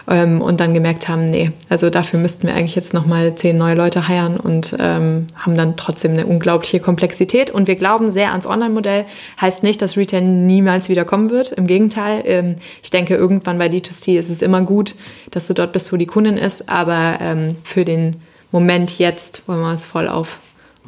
[0.09, 3.75] ähm, und dann gemerkt haben, nee, also dafür müssten wir eigentlich jetzt nochmal zehn neue
[3.75, 8.47] Leute heiern und ähm, haben dann trotzdem eine unglaubliche Komplexität und wir glauben sehr ans
[8.47, 9.07] Online-Modell.
[9.41, 11.51] Heißt nicht, dass Retail niemals wieder kommen wird.
[11.53, 14.95] Im Gegenteil, ähm, ich denke, irgendwann bei D2C ist es immer gut,
[15.33, 18.17] dass du dort bist, wo die Kundin ist, aber ähm, für den
[18.53, 20.39] Moment jetzt wollen wir uns voll auf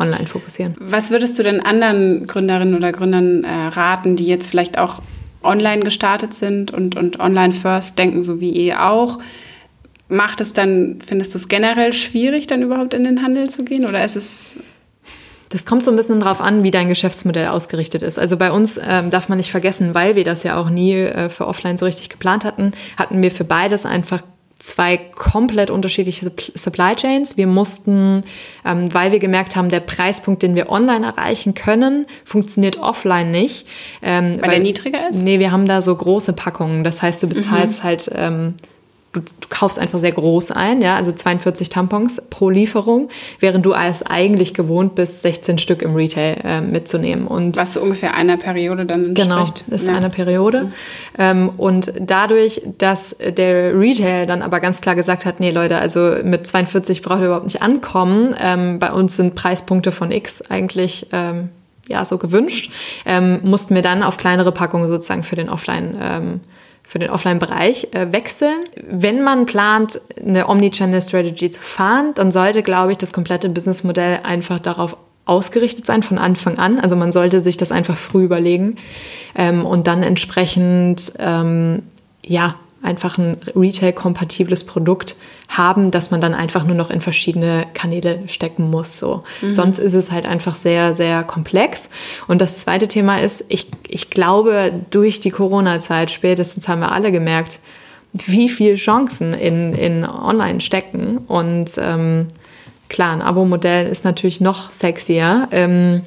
[0.01, 0.75] online fokussieren.
[0.81, 5.01] Was würdest du denn anderen Gründerinnen oder Gründern äh, raten, die jetzt vielleicht auch
[5.43, 9.19] online gestartet sind und, und online first denken, so wie ihr auch?
[10.09, 13.85] Macht es dann, findest du es generell schwierig, dann überhaupt in den Handel zu gehen
[13.85, 14.57] oder ist es
[15.51, 18.19] Das kommt so ein bisschen darauf an, wie dein Geschäftsmodell ausgerichtet ist.
[18.19, 21.29] Also bei uns ähm, darf man nicht vergessen, weil wir das ja auch nie äh,
[21.29, 24.23] für Offline so richtig geplant hatten, hatten wir für beides einfach
[24.61, 27.37] zwei komplett unterschiedliche Supply Chains.
[27.37, 28.23] Wir mussten,
[28.64, 33.66] ähm, weil wir gemerkt haben, der Preispunkt, den wir online erreichen können, funktioniert offline nicht.
[34.03, 35.23] Ähm, weil, weil, der niedriger ist?
[35.23, 36.85] Nee, wir haben da so große Packungen.
[36.85, 37.85] Das heißt, du bezahlst mhm.
[37.85, 38.55] halt ähm,
[39.12, 43.09] du, du, kaufst einfach sehr groß ein, ja, also 42 Tampons pro Lieferung,
[43.40, 47.27] während du als eigentlich gewohnt bist, 16 Stück im Retail äh, mitzunehmen.
[47.27, 49.64] Und Was so ungefähr einer Periode dann entspricht.
[49.66, 49.96] Genau, ist ja.
[49.96, 50.64] eine Periode.
[50.64, 50.73] Mhm.
[51.18, 56.16] Ähm, und dadurch, dass der Retail dann aber ganz klar gesagt hat, nee Leute, also
[56.23, 58.35] mit 42 braucht ihr überhaupt nicht ankommen.
[58.38, 61.49] Ähm, bei uns sind Preispunkte von X eigentlich ähm,
[61.88, 62.70] ja so gewünscht,
[63.05, 66.40] ähm, mussten wir dann auf kleinere Packungen sozusagen für den Offline ähm,
[66.90, 68.64] für den Offline-Bereich äh, wechseln.
[68.74, 74.59] Wenn man plant, eine Omnichannel-Strategy zu fahren, dann sollte, glaube ich, das komplette Businessmodell einfach
[74.59, 76.81] darauf ausgerichtet sein von Anfang an.
[76.81, 78.74] Also man sollte sich das einfach früh überlegen
[79.37, 81.85] ähm, und dann entsprechend ähm,
[82.24, 85.16] ja einfach ein Retail-kompatibles Produkt
[85.49, 88.99] haben, dass man dann einfach nur noch in verschiedene Kanäle stecken muss.
[88.99, 89.25] So.
[89.43, 89.51] Mhm.
[89.51, 91.90] Sonst ist es halt einfach sehr, sehr komplex.
[92.27, 97.12] Und das zweite Thema ist, ich, ich glaube, durch die Corona-Zeit spätestens haben wir alle
[97.12, 97.61] gemerkt,
[98.12, 101.19] wie viele Chancen in, in Online stecken.
[101.19, 102.29] Und ähm,
[102.88, 105.49] klar, ein Abo-Modell ist natürlich noch sexier.
[105.51, 106.03] Ähm,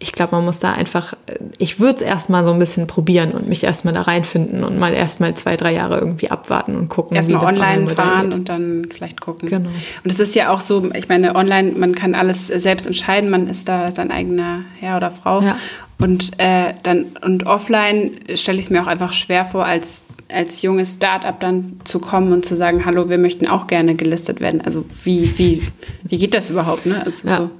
[0.00, 1.14] ich glaube, man muss da einfach,
[1.56, 4.92] ich würde es erstmal so ein bisschen probieren und mich erstmal da reinfinden und mal
[4.92, 8.34] erstmal zwei, drei Jahre irgendwie abwarten und gucken, erstmal wie das online fahren geht.
[8.34, 9.48] und dann vielleicht gucken.
[9.48, 9.70] Genau.
[9.70, 13.46] Und es ist ja auch so, ich meine, online, man kann alles selbst entscheiden, man
[13.46, 15.40] ist da sein eigener Herr oder Frau.
[15.40, 15.56] Ja.
[15.98, 20.62] Und äh, dann und offline stelle ich es mir auch einfach schwer vor, als als
[20.62, 24.60] junges Startup dann zu kommen und zu sagen, hallo, wir möchten auch gerne gelistet werden.
[24.62, 25.62] Also wie, wie,
[26.04, 26.86] wie geht das überhaupt?
[26.86, 27.02] Ne?
[27.04, 27.36] Also ja.
[27.36, 27.50] so.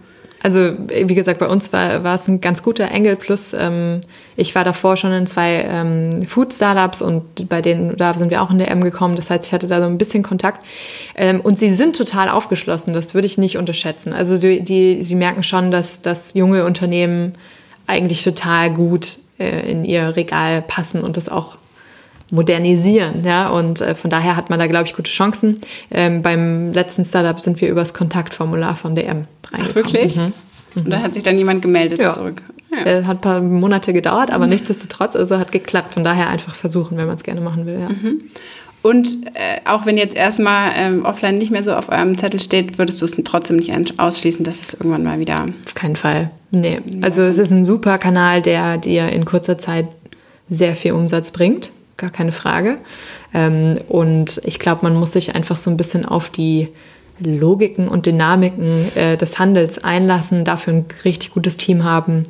[0.45, 3.17] Also wie gesagt, bei uns war, war es ein ganz guter Engel.
[3.17, 4.03] Plus ähm,
[4.37, 8.51] ich war davor schon in zwei ähm, Food-Startups und bei denen, da sind wir auch
[8.51, 9.17] in der M gekommen.
[9.17, 10.63] Das heißt, ich hatte da so ein bisschen Kontakt.
[11.15, 14.13] Ähm, und sie sind total aufgeschlossen, das würde ich nicht unterschätzen.
[14.13, 17.33] Also die, die, sie merken schon, dass, dass junge Unternehmen
[17.87, 21.57] eigentlich total gut äh, in ihr Regal passen und das auch
[22.35, 23.25] modernisieren.
[23.25, 23.49] Ja?
[23.49, 25.59] Und äh, von daher hat man da, glaube ich, gute Chancen.
[25.90, 29.68] Ähm, beim letzten Startup sind wir übers Kontaktformular von DM reingekommen.
[29.70, 30.16] Ach, wirklich?
[30.16, 30.33] Mhm.
[30.75, 32.12] Und da hat sich dann jemand gemeldet ja.
[32.12, 32.42] zurück.
[32.75, 32.85] Ja.
[32.85, 34.51] Äh, hat ein paar Monate gedauert, aber mhm.
[34.51, 35.94] nichtsdestotrotz, also hat geklappt.
[35.94, 37.79] Von daher einfach versuchen, wenn man es gerne machen will.
[37.81, 37.88] Ja.
[37.88, 38.23] Mhm.
[38.83, 42.77] Und äh, auch wenn jetzt erstmal ähm, offline nicht mehr so auf eurem Zettel steht,
[42.79, 45.47] würdest du es trotzdem nicht ausschließen, dass es irgendwann mal wieder.
[45.64, 46.31] Auf keinen Fall.
[46.51, 46.83] Nee.
[47.01, 49.87] Also es ist ein super Kanal, der dir in kurzer Zeit
[50.51, 52.79] sehr viel Umsatz bringt gar keine Frage.
[53.33, 56.69] Ähm, und ich glaube, man muss sich einfach so ein bisschen auf die
[57.21, 62.25] Logiken und Dynamiken äh, des Handels einlassen, dafür ein richtig gutes Team haben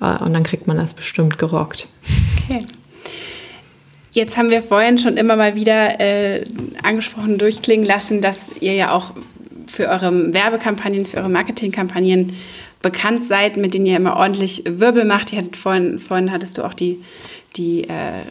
[0.00, 1.88] äh, und dann kriegt man das bestimmt gerockt.
[2.44, 2.60] Okay.
[4.12, 6.44] Jetzt haben wir vorhin schon immer mal wieder äh,
[6.82, 9.14] angesprochen, durchklingen lassen, dass ihr ja auch
[9.68, 12.32] für eure Werbekampagnen, für eure Marketingkampagnen
[12.82, 15.32] bekannt seid, mit denen ihr immer ordentlich Wirbel macht.
[15.32, 17.00] Ihr hattet vorhin, vorhin hattest du auch die
[17.56, 18.24] die äh,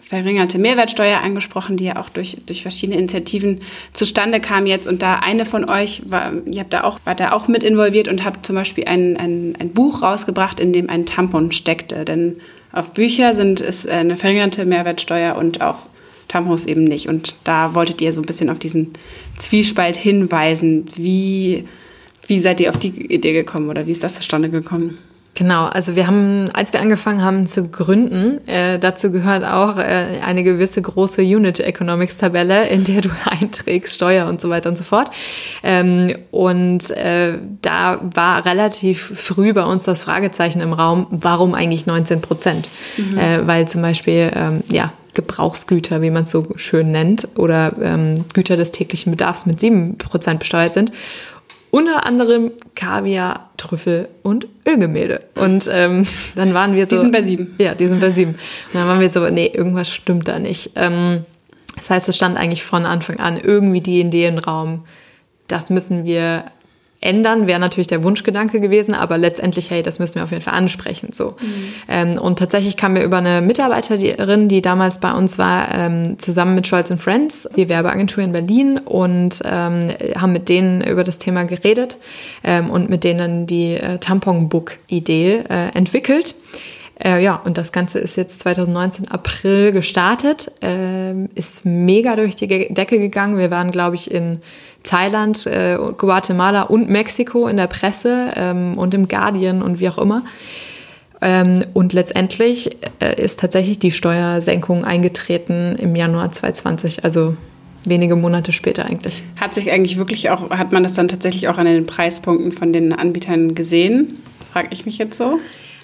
[0.00, 3.60] verringerte Mehrwertsteuer angesprochen, die ja auch durch, durch verschiedene Initiativen
[3.92, 4.86] zustande kam jetzt.
[4.86, 8.08] Und da eine von euch, war, ihr habt da auch, war da auch mit involviert
[8.08, 12.04] und habt zum Beispiel ein, ein, ein Buch rausgebracht, in dem ein Tampon steckte.
[12.04, 12.40] Denn
[12.72, 15.88] auf Bücher sind es eine verringerte Mehrwertsteuer und auf
[16.28, 17.08] Tampons eben nicht.
[17.08, 18.94] Und da wolltet ihr so ein bisschen auf diesen
[19.38, 20.86] Zwiespalt hinweisen.
[20.96, 21.68] Wie,
[22.26, 24.96] wie seid ihr auf die Idee gekommen oder wie ist das zustande gekommen?
[25.34, 30.20] Genau, also wir haben, als wir angefangen haben zu gründen, äh, dazu gehört auch äh,
[30.22, 34.76] eine gewisse große Unit Economics Tabelle, in der du einträgst, Steuer und so weiter und
[34.76, 35.10] so fort.
[35.62, 41.86] Ähm, und äh, da war relativ früh bei uns das Fragezeichen im Raum, warum eigentlich
[41.86, 42.68] 19 Prozent?
[42.98, 43.16] Mhm.
[43.16, 48.24] Äh, weil zum Beispiel, ähm, ja, Gebrauchsgüter, wie man es so schön nennt, oder ähm,
[48.32, 50.92] Güter des täglichen Bedarfs mit 7% besteuert sind.
[51.74, 55.20] Unter anderem Kaviar, Trüffel und Ölgemälde.
[55.34, 56.96] Und ähm, dann waren wir so.
[56.96, 57.54] Die sind bei sieben.
[57.56, 58.32] Ja, die sind bei sieben.
[58.32, 60.72] Und dann waren wir so, nee, irgendwas stimmt da nicht.
[60.76, 61.24] Ähm,
[61.76, 64.84] das heißt, es stand eigentlich von Anfang an irgendwie die Idee im Raum,
[65.48, 66.44] das müssen wir
[67.02, 70.54] ändern, wäre natürlich der Wunschgedanke gewesen, aber letztendlich, hey, das müssen wir auf jeden Fall
[70.54, 71.10] ansprechen.
[71.12, 71.30] So.
[71.30, 71.34] Mhm.
[71.88, 76.54] Ähm, und tatsächlich kamen wir über eine Mitarbeiterin, die damals bei uns war, ähm, zusammen
[76.54, 81.44] mit Scholz Friends, die Werbeagentur in Berlin, und ähm, haben mit denen über das Thema
[81.44, 81.96] geredet
[82.44, 86.34] ähm, und mit denen die äh, Tampon-Book-Idee äh, entwickelt.
[87.04, 92.46] Äh, ja, und das Ganze ist jetzt 2019 April gestartet, äh, ist mega durch die
[92.46, 93.38] Decke gegangen.
[93.38, 94.40] Wir waren, glaube ich, in
[94.84, 99.98] Thailand, äh, Guatemala und Mexiko in der Presse ähm, und im Guardian und wie auch
[99.98, 100.24] immer.
[101.20, 107.36] Ähm, und letztendlich äh, ist tatsächlich die Steuersenkung eingetreten im Januar 2020, also
[107.84, 109.22] wenige Monate später eigentlich.
[109.40, 112.72] Hat sich eigentlich wirklich auch, hat man das dann tatsächlich auch an den Preispunkten von
[112.72, 114.20] den Anbietern gesehen?
[114.52, 115.40] Frage ich mich jetzt so.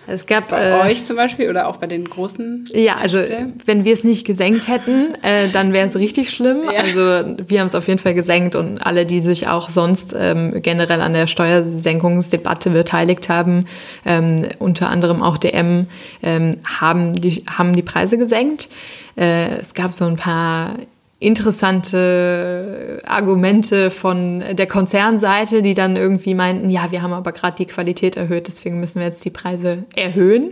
[0.08, 2.68] Es gab bei äh, euch zum Beispiel oder auch bei den großen.
[2.72, 3.18] Ja, also
[3.66, 6.64] wenn wir es nicht gesenkt hätten, äh, dann wäre es richtig schlimm.
[6.64, 6.80] Ja.
[6.80, 7.00] Also
[7.46, 11.02] wir haben es auf jeden Fall gesenkt und alle, die sich auch sonst ähm, generell
[11.02, 13.66] an der Steuersenkungsdebatte beteiligt haben,
[14.06, 15.86] ähm, unter anderem auch DM,
[16.22, 18.70] ähm, haben die haben die Preise gesenkt.
[19.16, 20.76] Äh, es gab so ein paar
[21.20, 27.66] interessante Argumente von der Konzernseite, die dann irgendwie meinten, ja, wir haben aber gerade die
[27.66, 30.50] Qualität erhöht, deswegen müssen wir jetzt die Preise erhöhen.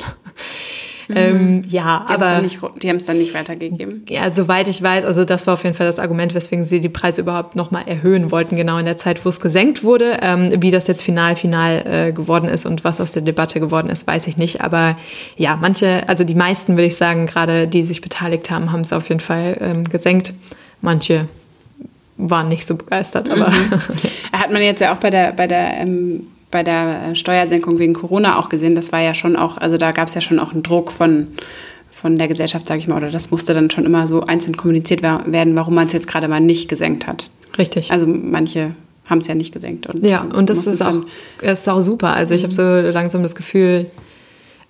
[1.08, 1.16] Mhm.
[1.16, 4.04] Ähm, ja, die aber nicht, die haben es dann nicht weitergegeben.
[4.08, 6.88] Ja, soweit ich weiß, also das war auf jeden Fall das Argument, weswegen sie die
[6.88, 10.18] Preise überhaupt nochmal erhöhen wollten, genau in der Zeit, wo es gesenkt wurde.
[10.22, 13.88] Ähm, wie das jetzt final, final äh, geworden ist und was aus der Debatte geworden
[13.88, 14.62] ist, weiß ich nicht.
[14.62, 14.96] Aber
[15.36, 18.92] ja, manche, also die meisten würde ich sagen, gerade die sich beteiligt haben, haben es
[18.92, 20.34] auf jeden Fall ähm, gesenkt.
[20.80, 21.28] Manche
[22.16, 23.50] waren nicht so begeistert, aber.
[23.50, 23.80] Mhm.
[24.32, 28.38] Hat man jetzt ja auch bei der, bei der ähm, bei der Steuersenkung wegen Corona
[28.38, 30.62] auch gesehen, das war ja schon auch, also da gab es ja schon auch einen
[30.62, 31.26] Druck von,
[31.90, 35.02] von der Gesellschaft, sage ich mal, oder das musste dann schon immer so einzeln kommuniziert
[35.02, 37.28] werden, warum man es jetzt gerade mal nicht gesenkt hat.
[37.58, 37.92] Richtig.
[37.92, 39.86] Also manche haben es ja nicht gesenkt.
[39.86, 40.94] Und ja, und das ist auch,
[41.42, 42.14] ist auch super.
[42.14, 43.90] Also ich habe so langsam das Gefühl,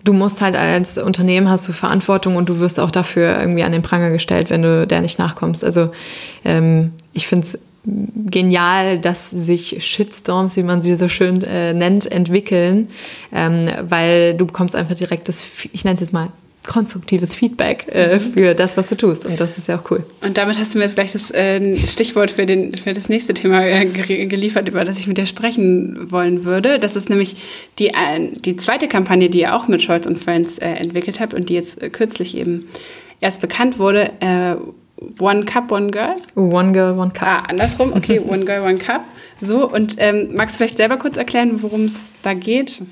[0.02, 3.70] du musst halt als Unternehmen hast du Verantwortung und du wirst auch dafür irgendwie an
[3.70, 5.62] den Pranger gestellt, wenn du der nicht nachkommst.
[5.62, 5.90] Also
[6.44, 12.10] ähm, ich finde es genial, dass sich Shitstorms, wie man sie so schön äh, nennt,
[12.10, 12.88] entwickeln,
[13.32, 16.30] ähm, weil du bekommst einfach direkt das, ich nenne es jetzt mal
[16.66, 18.20] konstruktives Feedback äh, mhm.
[18.20, 19.24] für das, was du tust.
[19.24, 20.04] Und das ist ja auch cool.
[20.24, 23.34] Und damit hast du mir jetzt gleich das äh, Stichwort für, den, für das nächste
[23.34, 26.78] Thema äh, geliefert, über das ich mit dir sprechen wollen würde.
[26.78, 27.36] Das ist nämlich
[27.78, 31.34] die, äh, die zweite Kampagne, die ihr auch mit Scholz und Friends äh, entwickelt habt
[31.34, 32.66] und die jetzt äh, kürzlich eben
[33.20, 34.12] erst bekannt wurde.
[35.18, 36.16] One Cup, One Girl?
[36.34, 37.28] One Girl, One Cup.
[37.28, 37.92] Ah, andersrum.
[37.92, 39.02] Okay, One Girl, One Cup.
[39.40, 42.82] So, und ähm, magst du vielleicht selber kurz erklären, worum es da geht?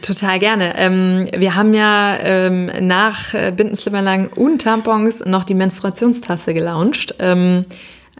[0.00, 0.74] Total gerne.
[0.76, 7.16] Ähm, wir haben ja ähm, nach äh, Bindenslippernlagen und Tampons noch die Menstruationstasse gelauncht.
[7.18, 7.64] Ähm,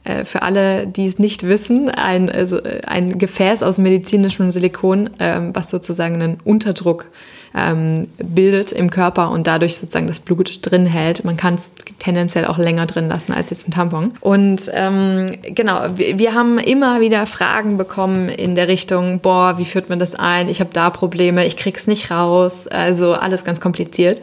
[0.03, 5.11] äh, für alle, die es nicht wissen, ein, also, äh, ein Gefäß aus medizinischem Silikon,
[5.21, 7.11] ähm, was sozusagen einen Unterdruck
[7.55, 11.25] ähm, bildet im Körper und dadurch sozusagen das Blut drin hält.
[11.25, 14.15] Man kann es tendenziell auch länger drin lassen als jetzt ein Tampon.
[14.21, 19.65] Und ähm, genau, wir, wir, haben immer wieder Fragen bekommen in der Richtung, boah, wie
[19.65, 20.49] führt man das ein?
[20.49, 22.67] Ich habe da Probleme, ich krieg's nicht raus.
[22.67, 24.21] Also alles ganz kompliziert.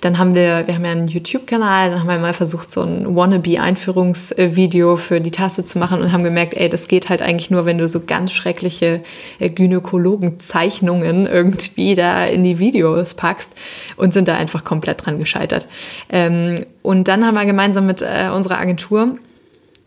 [0.00, 3.14] Dann haben wir, wir haben ja einen YouTube-Kanal, dann haben wir mal versucht, so ein
[3.14, 7.66] Wannabe-Einführungsvideo für die Tasse zu machen und haben gemerkt, ey, das geht halt eigentlich nur,
[7.66, 9.02] wenn du so ganz schreckliche
[9.38, 13.54] äh, Gynäkologenzeichnungen irgendwie da in die Videos packst
[13.96, 15.66] und sind da einfach komplett dran gescheitert.
[16.08, 19.18] Ähm, und dann haben wir gemeinsam mit äh, unserer Agentur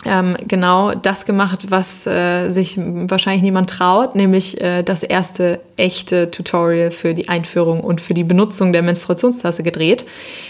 [0.05, 6.29] ähm, genau das gemacht, was äh, sich wahrscheinlich niemand traut, nämlich äh, das erste echte
[6.29, 10.05] Tutorial für die Einführung und für die Benutzung der Menstruationstasse gedreht.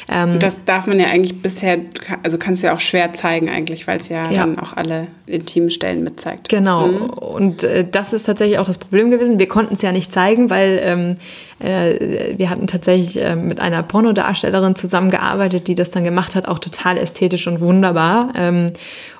[0.09, 1.77] Ähm, das darf man ja eigentlich bisher,
[2.21, 5.07] also kannst du ja auch schwer zeigen eigentlich, weil es ja, ja, dann auch alle
[5.25, 6.49] intimen Stellen mitzeigt.
[6.49, 6.88] Genau.
[6.88, 7.09] Mhm.
[7.11, 9.39] Und äh, das ist tatsächlich auch das Problem gewesen.
[9.39, 11.15] Wir konnten es ja nicht zeigen, weil ähm,
[11.60, 16.60] äh, wir hatten tatsächlich äh, mit einer Pornodarstellerin zusammengearbeitet, die das dann gemacht hat, auch
[16.60, 18.72] total ästhetisch und wunderbar ähm,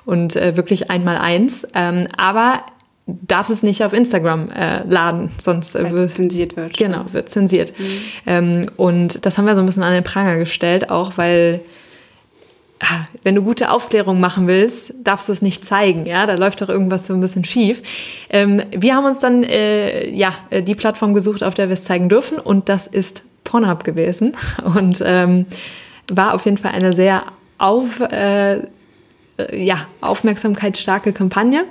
[0.04, 1.66] und äh, wirklich einmal eins.
[1.74, 2.62] Ähm, aber
[3.06, 6.76] darf es nicht auf Instagram äh, laden, sonst äh, wird zensiert wird.
[6.76, 7.72] Genau, wird zensiert.
[7.78, 7.84] Mhm.
[8.26, 11.60] Ähm, und das haben wir so ein bisschen an den Pranger gestellt, auch weil
[13.22, 16.68] wenn du gute Aufklärung machen willst, darfst du es nicht zeigen, ja, da läuft doch
[16.68, 17.82] irgendwas so ein bisschen schief.
[18.28, 21.84] Ähm, wir haben uns dann äh, ja äh, die Plattform gesucht, auf der wir es
[21.84, 24.36] zeigen dürfen, und das ist Pornhub gewesen
[24.76, 25.46] und ähm,
[26.08, 27.24] war auf jeden Fall eine sehr
[27.58, 28.60] auf äh,
[29.52, 31.64] ja, aufmerksamkeitsstarke Kampagne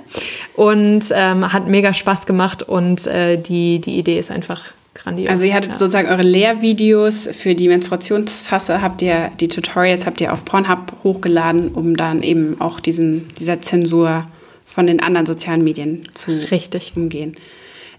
[0.54, 5.30] und ähm, hat mega Spaß gemacht und äh, die, die Idee ist einfach grandios.
[5.30, 5.78] Also ihr hattet ja.
[5.78, 11.68] sozusagen eure Lehrvideos für die Menstruationstasse, habt ihr, die Tutorials habt ihr auf Pornhub hochgeladen,
[11.68, 14.26] um dann eben auch diesen, dieser Zensur
[14.64, 16.92] von den anderen sozialen Medien zu Richtig.
[16.96, 17.36] umgehen.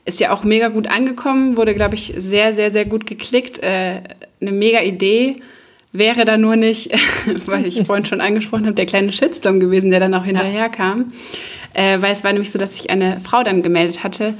[0.06, 3.62] Ist ja auch mega gut angekommen, wurde, glaube ich, sehr, sehr, sehr gut geklickt.
[3.64, 4.02] Äh,
[4.40, 5.38] eine mega Idee
[5.92, 6.92] wäre da nur nicht,
[7.46, 11.14] weil ich vorhin schon angesprochen habe, der kleine Shitstorm gewesen, der dann auch hinterher kam.
[11.74, 14.34] äh, weil es war nämlich so, dass sich eine Frau dann gemeldet hatte,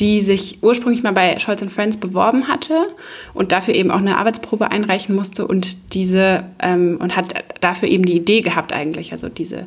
[0.00, 2.86] die sich ursprünglich mal bei Scholz Friends beworben hatte
[3.34, 8.04] und dafür eben auch eine Arbeitsprobe einreichen musste und diese ähm, und hat dafür eben
[8.04, 9.66] die Idee gehabt eigentlich, also diese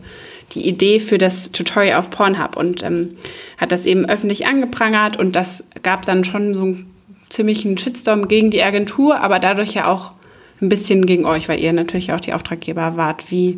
[0.53, 3.11] die Idee für das Tutorial auf Pornhub und ähm,
[3.57, 6.93] hat das eben öffentlich angeprangert und das gab dann schon so einen
[7.29, 10.13] ziemlichen Shitstorm gegen die Agentur, aber dadurch ja auch
[10.61, 13.32] ein bisschen gegen euch, weil ihr natürlich auch die Auftraggeber wart.
[13.32, 13.57] Wie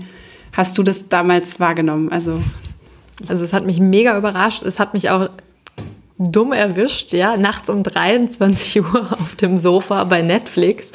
[0.53, 2.11] hast du das damals wahrgenommen?
[2.11, 2.39] Also
[3.27, 4.63] also es hat mich mega überrascht.
[4.63, 5.29] Es hat mich auch
[6.31, 10.91] dumm erwischt, ja, nachts um 23 Uhr auf dem Sofa bei Netflix.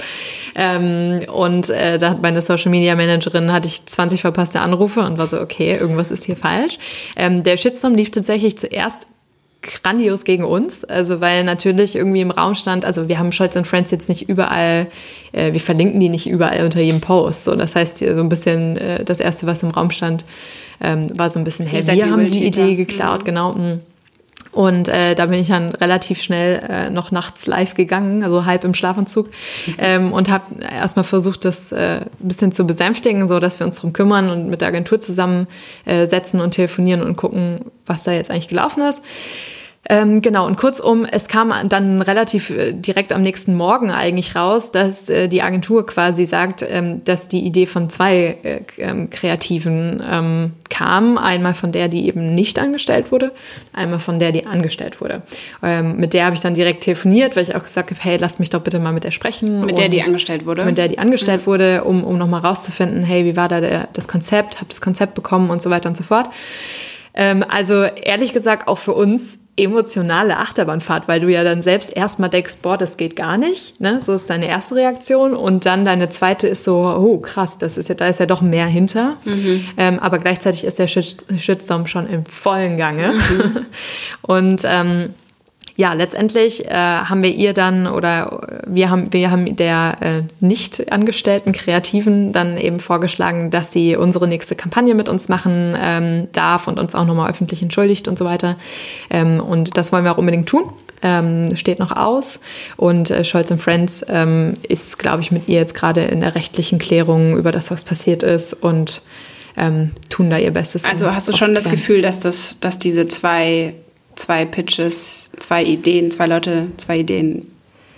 [0.55, 5.19] Ähm, und äh, da hat meine Social Media Managerin, hatte ich 20 verpasste Anrufe und
[5.19, 6.79] war so, okay, irgendwas ist hier falsch.
[7.17, 9.07] Ähm, der Shitstorm lief tatsächlich zuerst
[9.61, 13.67] grandios gegen uns, also weil natürlich irgendwie im Raum stand, also wir haben Scholz und
[13.67, 14.87] Friends jetzt nicht überall,
[15.33, 17.45] äh, wir verlinken die nicht überall unter jedem Post.
[17.45, 20.25] So, das heißt, so ein bisschen äh, das erste, was im Raum stand,
[20.81, 23.25] ähm, war so ein bisschen, hey, wir haben die Idee geklaut, mhm.
[23.25, 23.53] genau.
[23.53, 23.79] Mh.
[24.53, 28.65] Und äh, da bin ich dann relativ schnell äh, noch nachts live gegangen, also halb
[28.65, 29.29] im Schlafanzug,
[29.79, 33.77] ähm, und habe erstmal versucht, das äh, ein bisschen zu besänftigen, so dass wir uns
[33.77, 38.31] darum kümmern und mit der Agentur zusammensetzen äh, und telefonieren und gucken, was da jetzt
[38.31, 39.03] eigentlich gelaufen ist.
[39.91, 44.71] Ähm, genau, und kurzum, es kam dann relativ äh, direkt am nächsten Morgen eigentlich raus,
[44.71, 50.03] dass äh, die Agentur quasi sagt, ähm, dass die Idee von zwei äh, ähm, Kreativen
[50.07, 51.17] ähm, kam.
[51.17, 53.33] Einmal von der, die eben nicht angestellt wurde,
[53.73, 55.23] einmal von der, die angestellt wurde.
[55.63, 58.41] Ähm, mit der habe ich dann direkt telefoniert, weil ich auch gesagt habe, hey, lasst
[58.41, 59.65] mich doch bitte mal mit der sprechen.
[59.65, 60.65] Mit der, die angestellt wurde?
[60.67, 61.47] Mit der, die angestellt mhm.
[61.47, 65.15] wurde, um, um nochmal rauszufinden, hey, wie war da der, das Konzept, habe das Konzept
[65.15, 66.29] bekommen und so weiter und so fort.
[67.15, 72.31] Ähm, also ehrlich gesagt, auch für uns emotionale Achterbahnfahrt, weil du ja dann selbst erstmal
[72.31, 73.81] denkst, boah, das geht gar nicht.
[73.81, 74.01] Ne?
[74.01, 75.35] So ist deine erste Reaktion.
[75.35, 78.41] Und dann deine zweite ist so, oh krass, das ist ja, da ist ja doch
[78.41, 79.17] mehr hinter.
[79.25, 79.65] Mhm.
[79.77, 83.15] Ähm, aber gleichzeitig ist der Shitstorm schon im vollen Gange.
[83.15, 83.67] Mhm.
[84.23, 85.15] und ähm,
[85.79, 90.91] ja, letztendlich äh, haben wir ihr dann oder wir haben, wir haben der äh, nicht
[90.91, 96.67] angestellten Kreativen dann eben vorgeschlagen, dass sie unsere nächste Kampagne mit uns machen ähm, darf
[96.67, 98.57] und uns auch nochmal öffentlich entschuldigt und so weiter.
[99.09, 100.65] Ähm, und das wollen wir auch unbedingt tun.
[101.01, 102.41] Ähm, steht noch aus.
[102.77, 106.81] Und äh, Scholz Friends ähm, ist, glaube ich, mit ihr jetzt gerade in der rechtlichen
[106.81, 109.01] Klärung über das, was passiert ist und
[109.57, 110.85] ähm, tun da ihr Bestes.
[110.85, 113.77] Also hast du schon das Gefühl, dass, das, dass diese zwei
[114.19, 117.51] zwei Pitches, zwei Ideen, zwei Leute, zwei Ideen,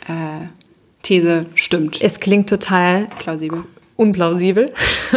[0.06, 0.46] äh,
[1.02, 2.00] These stimmt.
[2.00, 3.64] Es klingt total plausibel.
[3.96, 4.72] Unplausibel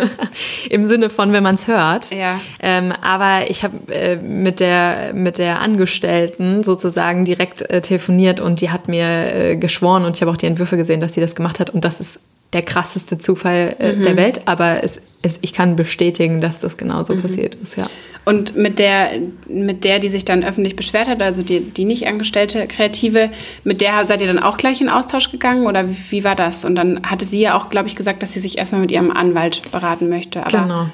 [0.70, 2.12] im Sinne von, wenn man es hört.
[2.12, 2.41] Ja.
[2.62, 8.60] Ähm, aber ich habe äh, mit der mit der Angestellten sozusagen direkt äh, telefoniert und
[8.60, 11.34] die hat mir äh, geschworen und ich habe auch die Entwürfe gesehen, dass sie das
[11.34, 12.20] gemacht hat und das ist
[12.54, 14.04] der krasseste Zufall äh, mhm.
[14.04, 17.22] der Welt, aber es, es, ich kann bestätigen, dass das genauso mhm.
[17.22, 17.86] passiert ist, ja.
[18.26, 19.10] Und mit der,
[19.49, 23.30] mit der, die sich dann öffentlich beschwert hat, also die, die nicht angestellte Kreative,
[23.66, 26.64] mit der seid ihr dann auch gleich in Austausch gegangen oder wie, wie war das?
[26.64, 29.12] Und dann hatte sie ja auch, glaube ich, gesagt, dass sie sich erstmal mit ihrem
[29.12, 30.45] Anwalt beraten möchte.
[30.45, 30.86] Aber genau.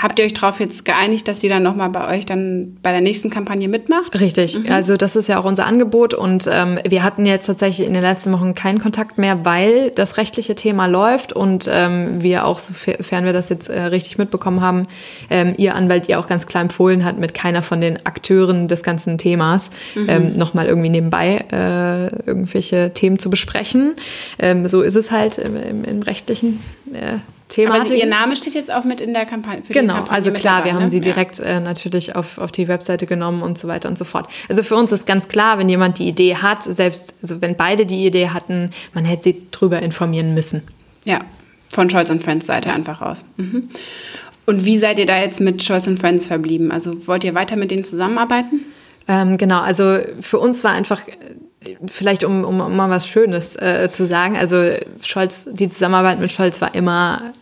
[0.00, 3.02] Habt ihr euch darauf jetzt geeinigt, dass sie dann nochmal bei euch dann bei der
[3.02, 4.18] nächsten Kampagne mitmacht?
[4.18, 4.58] Richtig.
[4.58, 4.70] Mhm.
[4.70, 8.02] Also das ist ja auch unser Angebot und ähm, wir hatten jetzt tatsächlich in den
[8.02, 13.26] letzten Wochen keinen Kontakt mehr, weil das rechtliche Thema läuft und ähm, wir auch, sofern
[13.26, 14.86] wir das jetzt äh, richtig mitbekommen haben,
[15.28, 18.82] ähm, ihr Anwalt ihr auch ganz klar empfohlen hat, mit keiner von den Akteuren des
[18.82, 20.08] ganzen Themas mhm.
[20.08, 23.94] ähm, nochmal irgendwie nebenbei äh, irgendwelche Themen zu besprechen.
[24.38, 26.60] Ähm, so ist es halt im, im, im rechtlichen
[26.94, 27.18] äh,
[27.50, 27.86] Thematik.
[27.86, 29.62] Aber ihr Name steht jetzt auch mit in der Kampagne.
[29.62, 30.90] Für genau, Kampagne also klar, dabei, wir haben ne?
[30.90, 31.44] sie direkt ja.
[31.44, 34.28] äh, natürlich auf, auf die Webseite genommen und so weiter und so fort.
[34.48, 37.84] Also für uns ist ganz klar, wenn jemand die Idee hat, selbst also wenn beide
[37.86, 40.62] die Idee hatten, man hätte sie drüber informieren müssen.
[41.04, 41.20] Ja,
[41.72, 43.24] von Scholz und Friends Seite einfach aus.
[43.36, 43.68] Mhm.
[44.46, 46.72] Und wie seid ihr da jetzt mit Scholz und Friends verblieben?
[46.72, 48.64] Also wollt ihr weiter mit denen zusammenarbeiten?
[49.06, 51.02] Ähm, genau, also für uns war einfach
[51.86, 54.70] vielleicht um, um, um, mal was Schönes äh, zu sagen, also
[55.02, 57.32] Scholz, die Zusammenarbeit mit Scholz war immer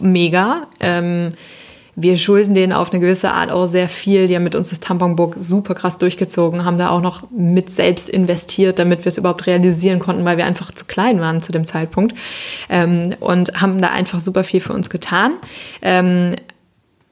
[0.00, 0.66] mega.
[0.80, 1.32] Ähm,
[1.94, 4.26] wir schulden denen auf eine gewisse Art auch sehr viel.
[4.26, 8.08] Die haben mit uns das Tamponburg super krass durchgezogen, haben da auch noch mit selbst
[8.08, 11.66] investiert, damit wir es überhaupt realisieren konnten, weil wir einfach zu klein waren zu dem
[11.66, 12.16] Zeitpunkt.
[12.70, 15.34] Ähm, und haben da einfach super viel für uns getan.
[15.82, 16.34] Ähm,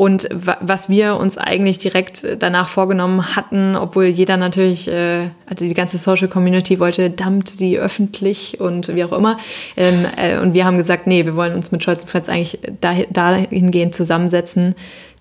[0.01, 5.75] und was wir uns eigentlich direkt danach vorgenommen hatten, obwohl jeder natürlich, äh, also die
[5.75, 9.37] ganze Social Community wollte, dammt sie öffentlich und wie auch immer.
[9.77, 13.95] Ähm, äh, und wir haben gesagt, nee, wir wollen uns mit Scholz Friends eigentlich dahingehend
[13.95, 14.75] zusammensetzen,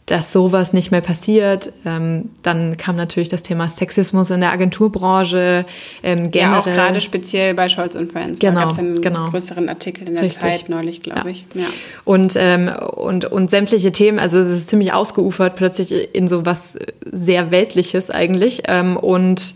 [0.09, 1.71] dass sowas nicht mehr passiert.
[1.85, 5.67] Ähm, dann kam natürlich das Thema Sexismus in der Agenturbranche.
[6.01, 6.51] Ähm, generell.
[6.51, 8.39] Ja, auch gerade speziell bei Scholz und Friends.
[8.39, 9.29] Genau, da gab es einen genau.
[9.29, 10.41] größeren Artikel in der Richtig.
[10.41, 11.27] Zeit neulich, glaube ja.
[11.27, 11.45] ich.
[11.53, 11.65] Ja.
[12.05, 16.79] Und, ähm, und, und sämtliche Themen, also es ist ziemlich ausgeufert plötzlich in so was
[17.11, 18.63] sehr Weltliches eigentlich.
[18.67, 19.53] Ähm, und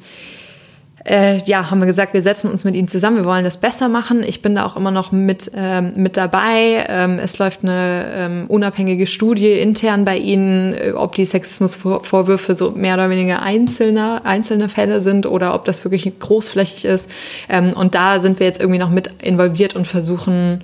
[1.05, 3.89] äh, ja, haben wir gesagt, wir setzen uns mit ihnen zusammen, wir wollen das besser
[3.89, 4.23] machen.
[4.23, 6.85] Ich bin da auch immer noch mit, ähm, mit dabei.
[6.87, 12.71] Ähm, es läuft eine ähm, unabhängige Studie intern bei ihnen, äh, ob die Sexismusvorwürfe so
[12.71, 17.11] mehr oder weniger einzelne, einzelne Fälle sind oder ob das wirklich großflächig ist.
[17.49, 20.63] Ähm, und da sind wir jetzt irgendwie noch mit involviert und versuchen,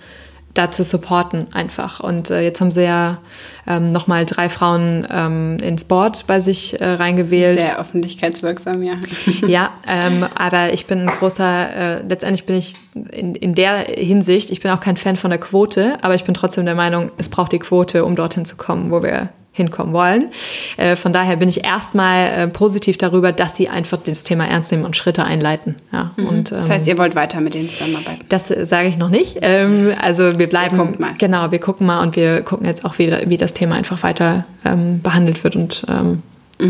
[0.54, 2.00] da zu supporten einfach.
[2.00, 3.20] Und äh, jetzt haben sie ja
[3.68, 7.62] ähm, nochmal drei Frauen ähm, ins Board bei sich äh, reingewählt.
[7.62, 8.94] Sehr öffentlichkeitswirksam, ja.
[9.48, 12.76] ja, ähm, aber ich bin ein großer, äh, letztendlich bin ich
[13.12, 16.34] in, in der Hinsicht, ich bin auch kein Fan von der Quote, aber ich bin
[16.34, 19.30] trotzdem der Meinung, es braucht die Quote, um dorthin zu kommen, wo wir
[19.60, 20.30] hinkommen wollen.
[20.78, 24.72] Äh, von daher bin ich erstmal äh, positiv darüber, dass sie einfach das Thema ernst
[24.72, 25.76] nehmen und Schritte einleiten.
[25.92, 26.28] Ja, mhm.
[26.28, 28.26] und, das heißt, ähm, ihr wollt weiter mit denen zusammenarbeiten?
[28.30, 29.38] Das äh, sage ich noch nicht.
[29.42, 30.78] Ähm, also wir bleiben.
[30.78, 31.14] Wir gucken mal.
[31.18, 34.46] Genau, wir gucken mal und wir gucken jetzt auch, wie, wie das Thema einfach weiter
[34.66, 36.22] ähm, behandelt wird und mhm.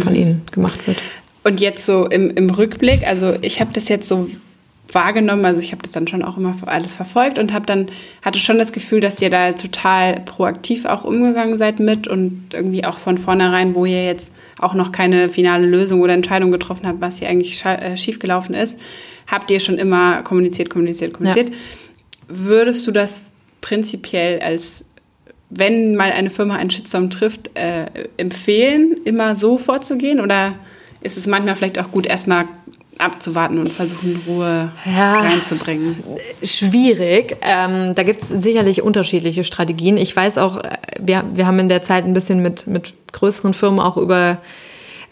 [0.01, 0.97] von ihnen gemacht wird.
[1.43, 4.27] Und jetzt so im, im Rückblick, also ich habe das jetzt so
[4.93, 5.45] wahrgenommen.
[5.45, 7.87] Also ich habe das dann schon auch immer alles verfolgt und habe dann
[8.21, 12.85] hatte schon das Gefühl, dass ihr da total proaktiv auch umgegangen seid mit und irgendwie
[12.85, 17.01] auch von vornherein, wo ihr jetzt auch noch keine finale Lösung oder Entscheidung getroffen habt,
[17.01, 18.77] was hier eigentlich äh, schiefgelaufen ist,
[19.27, 21.49] habt ihr schon immer kommuniziert, kommuniziert, kommuniziert.
[21.49, 21.55] Ja.
[22.27, 24.85] Würdest du das prinzipiell als
[25.49, 27.87] wenn mal eine Firma einen Shitstorm trifft, äh,
[28.17, 30.19] empfehlen, immer so vorzugehen?
[30.19, 30.53] Oder
[31.01, 32.45] ist es manchmal vielleicht auch gut, erstmal
[32.99, 36.03] abzuwarten und versuchen, Ruhe ja, reinzubringen?
[36.43, 37.37] Schwierig.
[37.41, 39.97] Ähm, da gibt es sicherlich unterschiedliche Strategien.
[39.97, 43.53] Ich weiß auch, äh, wir, wir haben in der Zeit ein bisschen mit, mit größeren
[43.53, 44.39] Firmen auch über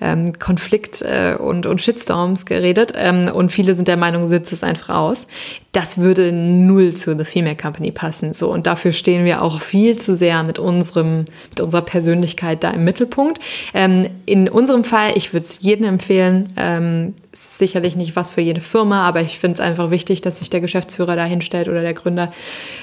[0.01, 4.63] ähm, Konflikt äh, und, und Shitstorms geredet ähm, und viele sind der Meinung, sitzt es
[4.63, 5.27] einfach aus.
[5.71, 8.33] Das würde null zu The Female Company passen.
[8.33, 12.71] So und dafür stehen wir auch viel zu sehr mit unserem mit unserer Persönlichkeit da
[12.71, 13.39] im Mittelpunkt.
[13.73, 16.53] Ähm, in unserem Fall, ich würde es jedem empfehlen.
[16.57, 20.49] Ähm, sicherlich nicht was für jede Firma, aber ich finde es einfach wichtig, dass sich
[20.49, 22.31] der Geschäftsführer da hinstellt oder der Gründer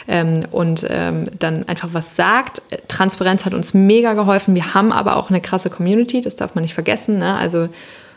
[0.06, 2.62] ähm, und ähm, dann einfach was sagt.
[2.88, 4.54] Transparenz hat uns mega geholfen.
[4.54, 7.03] Wir haben aber auch eine krasse Community, das darf man nicht vergessen.
[7.09, 7.34] Ne?
[7.34, 7.68] Also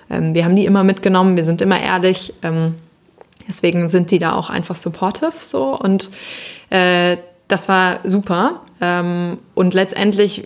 [0.09, 2.33] ähm, wir haben die immer mitgenommen, wir sind immer ehrlich.
[2.43, 2.75] Ähm,
[3.47, 6.09] deswegen sind die da auch einfach supportive so und
[6.69, 7.17] äh,
[7.47, 8.61] das war super.
[8.81, 10.43] Ähm, und letztendlich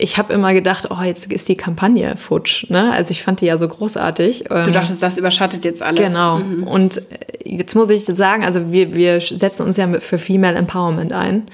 [0.00, 2.70] ich habe immer gedacht, oh, jetzt ist die Kampagne futsch.
[2.70, 2.92] Ne?
[2.92, 4.44] Also ich fand die ja so großartig.
[4.48, 6.00] Du ähm, dachtest, das überschattet jetzt alles.
[6.00, 6.38] Genau.
[6.38, 6.62] Mhm.
[6.62, 7.02] Und
[7.44, 11.46] jetzt muss ich sagen, also wir, wir setzen uns ja für Female Empowerment ein.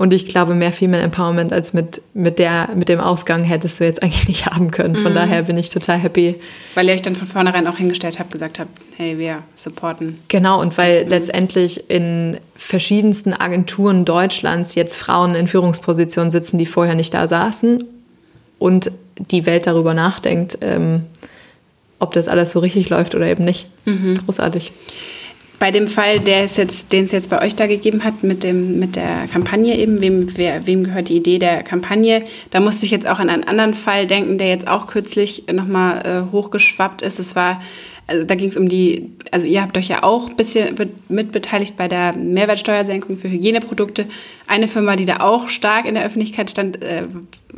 [0.00, 3.84] Und ich glaube, mehr Female Empowerment als mit, mit, der, mit dem Ausgang hättest du
[3.84, 4.96] jetzt eigentlich nicht haben können.
[4.96, 5.16] Von mhm.
[5.16, 6.36] daher bin ich total happy.
[6.74, 10.18] Weil ihr euch dann von vornherein auch hingestellt habt, gesagt habt, hey, wir supporten.
[10.28, 11.10] Genau, und weil mhm.
[11.10, 17.84] letztendlich in verschiedensten Agenturen Deutschlands jetzt Frauen in Führungspositionen sitzen, die vorher nicht da saßen
[18.58, 21.02] und die Welt darüber nachdenkt, ähm,
[21.98, 23.68] ob das alles so richtig läuft oder eben nicht.
[23.84, 24.16] Mhm.
[24.24, 24.72] Großartig.
[25.60, 28.44] Bei dem Fall, der es jetzt, den es jetzt bei euch da gegeben hat, mit,
[28.44, 32.86] dem, mit der Kampagne eben, wem, wer, wem gehört die Idee der Kampagne, da musste
[32.86, 37.02] ich jetzt auch an einen anderen Fall denken, der jetzt auch kürzlich nochmal äh, hochgeschwappt
[37.02, 37.18] ist.
[37.18, 37.60] Es war,
[38.06, 40.74] also da ging es um die, also ihr habt euch ja auch ein bisschen
[41.10, 44.06] mitbeteiligt bei der Mehrwertsteuersenkung für Hygieneprodukte.
[44.46, 47.02] Eine Firma, die da auch stark in der Öffentlichkeit stand, äh,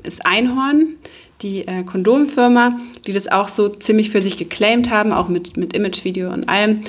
[0.02, 0.96] ist Einhorn
[1.42, 5.72] die äh, Kondomfirma, die das auch so ziemlich für sich geclaimed haben, auch mit, mit
[5.74, 6.82] Imagevideo und allem.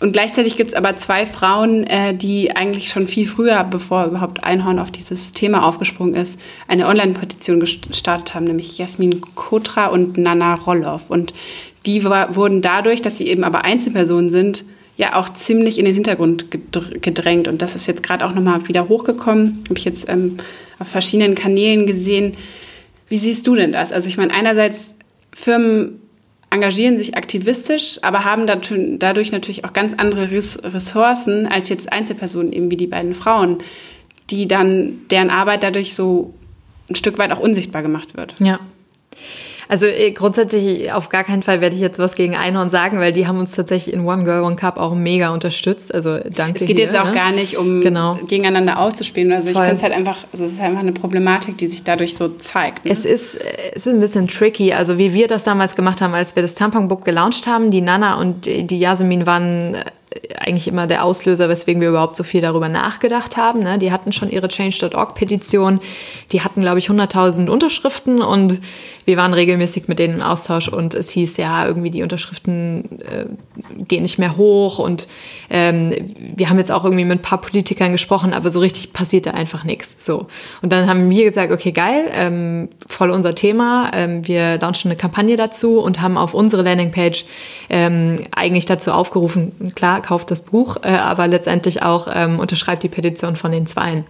[0.00, 4.42] Und gleichzeitig gibt es aber zwei Frauen, äh, die eigentlich schon viel früher, bevor überhaupt
[4.42, 6.38] Einhorn auf dieses Thema aufgesprungen ist,
[6.68, 11.10] eine Online-Petition gestartet haben, nämlich Jasmin Kotra und Nana Rolloff.
[11.10, 11.34] Und
[11.84, 14.64] die wurden dadurch, dass sie eben aber Einzelpersonen sind,
[14.96, 17.48] ja auch ziemlich in den Hintergrund gedrängt.
[17.48, 19.62] Und das ist jetzt gerade auch nochmal wieder hochgekommen.
[19.68, 20.36] Habe ich jetzt ähm,
[20.78, 22.36] auf verschiedenen Kanälen gesehen.
[23.08, 23.92] Wie siehst du denn das?
[23.92, 24.94] Also ich meine, einerseits
[25.32, 25.99] Firmen
[26.50, 32.70] engagieren sich aktivistisch, aber haben dadurch natürlich auch ganz andere Ressourcen als jetzt Einzelpersonen, eben
[32.70, 33.58] wie die beiden Frauen,
[34.30, 36.34] die dann, deren Arbeit dadurch so
[36.88, 38.34] ein Stück weit auch unsichtbar gemacht wird.
[38.40, 38.58] Ja.
[39.70, 43.12] Also äh, grundsätzlich auf gar keinen Fall werde ich jetzt was gegen Einhorn sagen, weil
[43.12, 45.94] die haben uns tatsächlich in One Girl One Cup auch mega unterstützt.
[45.94, 46.58] Also danke.
[46.58, 47.12] Es geht hier, jetzt auch ne?
[47.12, 48.18] gar nicht um genau.
[48.26, 49.30] gegeneinander auszuspielen.
[49.30, 49.62] Also Voll.
[49.62, 52.30] ich finde es halt einfach, also es ist einfach eine Problematik, die sich dadurch so
[52.30, 52.84] zeigt.
[52.84, 52.90] Ne?
[52.90, 53.38] Es ist
[53.72, 54.72] es ist ein bisschen tricky.
[54.72, 58.18] Also wie wir das damals gemacht haben, als wir das Tamponbook gelauncht haben, die Nana
[58.18, 59.76] und die Yasemin waren
[60.38, 63.62] eigentlich immer der Auslöser, weswegen wir überhaupt so viel darüber nachgedacht haben.
[63.62, 63.78] Ne?
[63.78, 65.80] Die hatten schon ihre Change.org-Petition,
[66.32, 68.60] die hatten, glaube ich, 100.000 Unterschriften und
[69.04, 73.26] wir waren regelmäßig mit denen im Austausch und es hieß ja, irgendwie die Unterschriften äh,
[73.86, 75.06] gehen nicht mehr hoch und
[75.48, 75.94] ähm,
[76.36, 79.32] wir haben jetzt auch irgendwie mit ein paar Politikern gesprochen, aber so richtig passiert da
[79.32, 80.04] einfach nichts.
[80.04, 80.26] So.
[80.60, 83.90] Und dann haben wir gesagt, okay, geil, ähm, voll unser Thema.
[83.94, 87.24] Ähm, wir launchen eine Kampagne dazu und haben auf unsere Landingpage
[87.68, 92.88] ähm, eigentlich dazu aufgerufen, klar, kauft das Buch, äh, aber letztendlich auch ähm, unterschreibt die
[92.88, 94.04] Petition von den Zweien.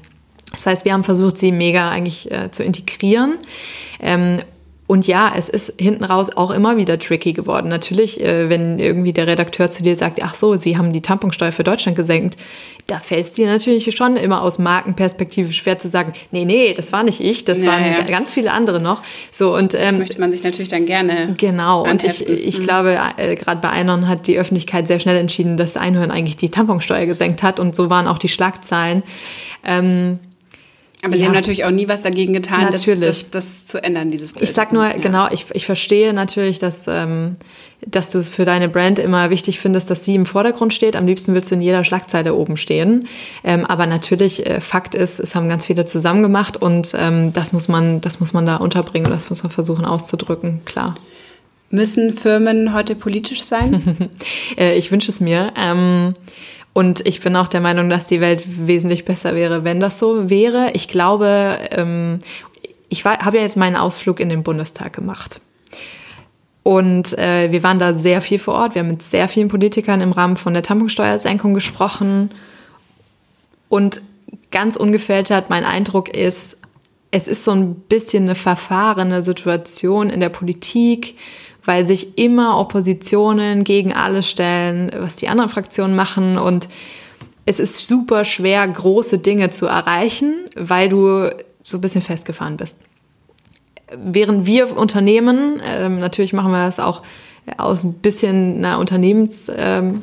[0.53, 3.39] Das heißt, wir haben versucht, sie mega eigentlich äh, zu integrieren.
[4.01, 4.41] Ähm,
[4.91, 7.69] und ja, es ist hinten raus auch immer wieder tricky geworden.
[7.69, 11.53] Natürlich, äh, wenn irgendwie der Redakteur zu dir sagt, ach so, Sie haben die Tamponsteuer
[11.53, 12.37] für Deutschland gesenkt,
[12.89, 16.93] da fällt es dir natürlich schon immer aus Markenperspektive schwer zu sagen, nee, nee, das
[16.93, 19.03] war nicht ich, das ja, waren ganz viele andere noch.
[19.31, 21.37] So und ähm, das möchte man sich natürlich dann gerne.
[21.37, 21.85] Genau.
[21.85, 22.27] Anheften.
[22.27, 22.63] Und ich, ich mhm.
[22.65, 26.49] glaube, äh, gerade bei Einhorn hat die Öffentlichkeit sehr schnell entschieden, dass Einhorn eigentlich die
[26.49, 29.05] Tamponsteuer gesenkt hat und so waren auch die Schlagzeilen.
[29.63, 30.19] Ähm,
[31.03, 34.35] aber Sie haben natürlich auch nie was dagegen getan, das, das, das, zu ändern, dieses
[34.35, 34.43] Bild.
[34.43, 34.99] Ich sag nur, ja.
[34.99, 37.37] genau, ich, ich verstehe natürlich, dass, ähm,
[37.87, 40.97] dass du es für deine Brand immer wichtig findest, dass sie im Vordergrund steht.
[40.97, 43.09] Am liebsten willst du in jeder Schlagzeile oben stehen.
[43.45, 47.55] Ähm, aber natürlich, äh, Fakt ist, es haben ganz viele zusammen gemacht und ähm, das,
[47.55, 50.95] muss man, das muss man da unterbringen und das muss man versuchen auszudrücken, klar.
[51.71, 54.11] Müssen Firmen heute politisch sein?
[54.59, 55.53] äh, ich wünsche es mir.
[55.57, 56.15] Ähm,
[56.73, 60.31] und ich bin auch der Meinung, dass die Welt wesentlich besser wäre, wenn das so
[60.31, 60.71] wäre.
[60.75, 62.21] Ich glaube, ähm,
[62.89, 65.41] ich habe ja jetzt meinen Ausflug in den Bundestag gemacht.
[66.63, 68.75] Und äh, wir waren da sehr viel vor Ort.
[68.75, 72.31] Wir haben mit sehr vielen Politikern im Rahmen von der Tamponsteuersenkung gesprochen.
[73.69, 74.03] Und
[74.51, 76.59] ganz ungefiltert, mein Eindruck ist,
[77.11, 81.17] es ist so ein bisschen eine verfahrene Situation in der Politik
[81.65, 86.69] weil sich immer Oppositionen gegen alles stellen, was die anderen Fraktionen machen und
[87.47, 91.31] es ist super schwer, große Dinge zu erreichen, weil du
[91.63, 92.79] so ein bisschen festgefahren bist.
[93.97, 97.03] Während wir Unternehmen, ähm, natürlich machen wir das auch
[97.57, 100.03] aus ein bisschen einer Unternehmens- ähm,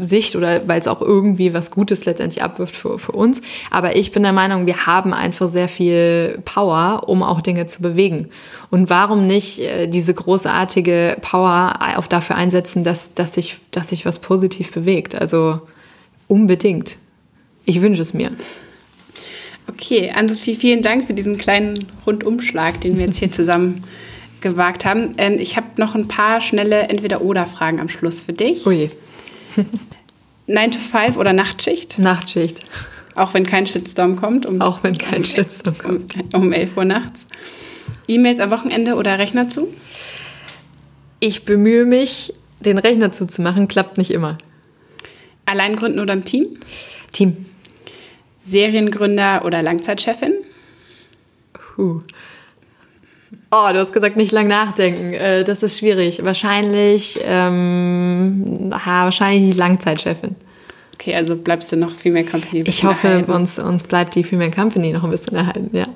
[0.00, 3.40] Sicht oder weil es auch irgendwie was Gutes letztendlich abwirft für, für uns.
[3.70, 7.82] Aber ich bin der Meinung, wir haben einfach sehr viel Power, um auch Dinge zu
[7.82, 8.28] bewegen.
[8.70, 14.04] Und warum nicht äh, diese großartige Power auf dafür einsetzen, dass, dass, sich, dass sich
[14.04, 15.14] was positiv bewegt?
[15.14, 15.60] Also
[16.26, 16.98] unbedingt.
[17.64, 18.32] Ich wünsche es mir.
[19.70, 23.84] Okay, Ann-Sophie, vielen Dank für diesen kleinen Rundumschlag, den wir jetzt hier zusammen
[24.40, 25.12] gewagt haben.
[25.18, 28.66] Ähm, ich habe noch ein paar schnelle Entweder-Oder-Fragen am Schluss für dich.
[28.66, 28.90] Ui.
[30.46, 31.98] 9 to 5 oder Nachtschicht?
[31.98, 32.62] Nachtschicht.
[33.14, 34.46] Auch wenn kein Shitstorm kommt?
[34.46, 36.14] Um, Auch wenn kein um, Shitstorm kommt.
[36.32, 37.26] Um, um 11 Uhr nachts.
[38.06, 39.68] E-Mails am Wochenende oder Rechner zu?
[41.20, 44.38] Ich bemühe mich, den Rechner zuzumachen, klappt nicht immer.
[45.46, 46.58] Allein gründen oder im Team?
[47.12, 47.46] Team.
[48.44, 50.34] Seriengründer oder Langzeitchefin?
[51.76, 52.02] Huh.
[53.50, 55.14] Oh, du hast gesagt, nicht lang nachdenken.
[55.14, 56.22] Äh, das ist schwierig.
[56.22, 60.36] Wahrscheinlich, ähm, wahrscheinlich die Langzeitchefin.
[60.94, 62.64] Okay, also bleibst du noch Female Company.
[62.66, 63.32] Ich hoffe, erhalten.
[63.32, 65.86] uns, uns bleibt die Female Company noch ein bisschen erhalten, ja.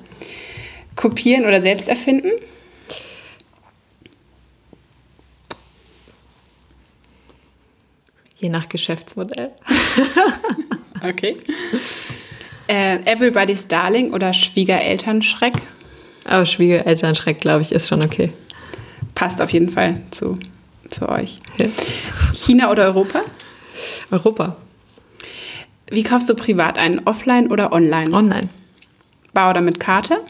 [0.96, 2.30] Kopieren oder selbst erfinden?
[8.38, 9.50] Je nach Geschäftsmodell.
[11.08, 11.36] okay.
[12.66, 15.54] Äh, Everybody's Darling oder Schwiegerelternschreck?
[16.24, 18.32] Aber Schwiegerelternschreck, glaube ich, ist schon okay.
[19.14, 20.38] Passt auf jeden Fall zu,
[20.90, 21.40] zu euch.
[21.58, 21.66] Ja.
[22.32, 23.22] China oder Europa?
[24.10, 24.56] Europa.
[25.90, 27.06] Wie kaufst du privat ein?
[27.06, 28.12] Offline oder online?
[28.12, 28.48] Online.
[29.34, 30.20] Bar oder mit Karte?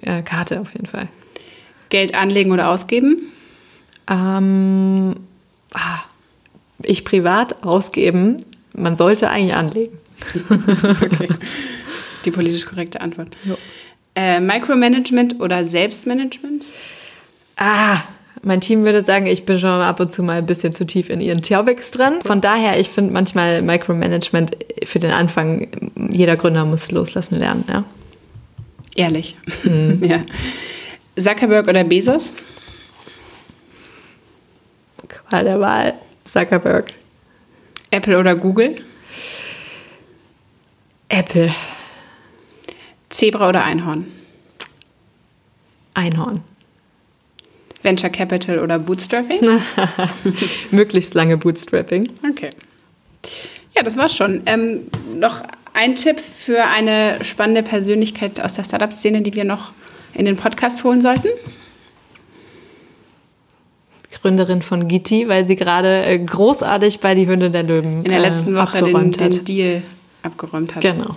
[0.00, 1.08] Äh, Karte auf jeden Fall.
[1.90, 3.32] Geld anlegen oder ausgeben?
[4.08, 5.16] Ähm,
[5.74, 6.00] ah,
[6.82, 8.38] ich privat ausgeben.
[8.74, 9.98] Man sollte eigentlich anlegen.
[10.50, 11.28] okay.
[12.24, 13.36] Die politisch korrekte Antwort.
[13.44, 13.56] Jo.
[14.14, 16.64] Äh, Micromanagement oder Selbstmanagement?
[17.56, 18.02] Ah,
[18.42, 21.08] mein Team würde sagen, ich bin schon ab und zu mal ein bisschen zu tief
[21.10, 22.14] in ihren Topics drin.
[22.24, 25.68] Von daher, ich finde manchmal Micromanagement für den Anfang,
[26.10, 27.84] jeder Gründer muss loslassen lernen, ja.
[28.94, 29.36] Ehrlich.
[29.64, 30.02] Mhm.
[30.04, 30.22] ja.
[31.16, 32.34] Zuckerberg oder Bezos?
[35.08, 35.94] Qual der Wahl.
[36.24, 36.92] Zuckerberg.
[37.90, 38.82] Apple oder Google?
[41.08, 41.54] Apple.
[43.12, 44.06] Zebra oder Einhorn?
[45.94, 46.42] Einhorn.
[47.82, 49.60] Venture Capital oder Bootstrapping?
[50.70, 52.10] Möglichst lange Bootstrapping.
[52.30, 52.50] Okay.
[53.74, 54.42] Ja, das war's schon.
[54.46, 55.42] Ähm, noch
[55.74, 59.72] ein Tipp für eine spannende Persönlichkeit aus der Startup-Szene, die wir noch
[60.14, 61.28] in den Podcast holen sollten?
[64.20, 68.20] Gründerin von Gitti, weil sie gerade äh, großartig bei die Hünde der Löwen in der
[68.20, 69.82] letzten äh, Woche den, den, Deal
[70.22, 70.82] abgeräumt hat.
[70.82, 71.16] Genau.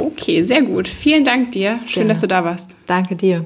[0.00, 0.88] Okay, sehr gut.
[0.88, 1.74] Vielen Dank dir.
[1.86, 2.08] Schön, Gerne.
[2.08, 2.70] dass du da warst.
[2.86, 3.44] Danke dir.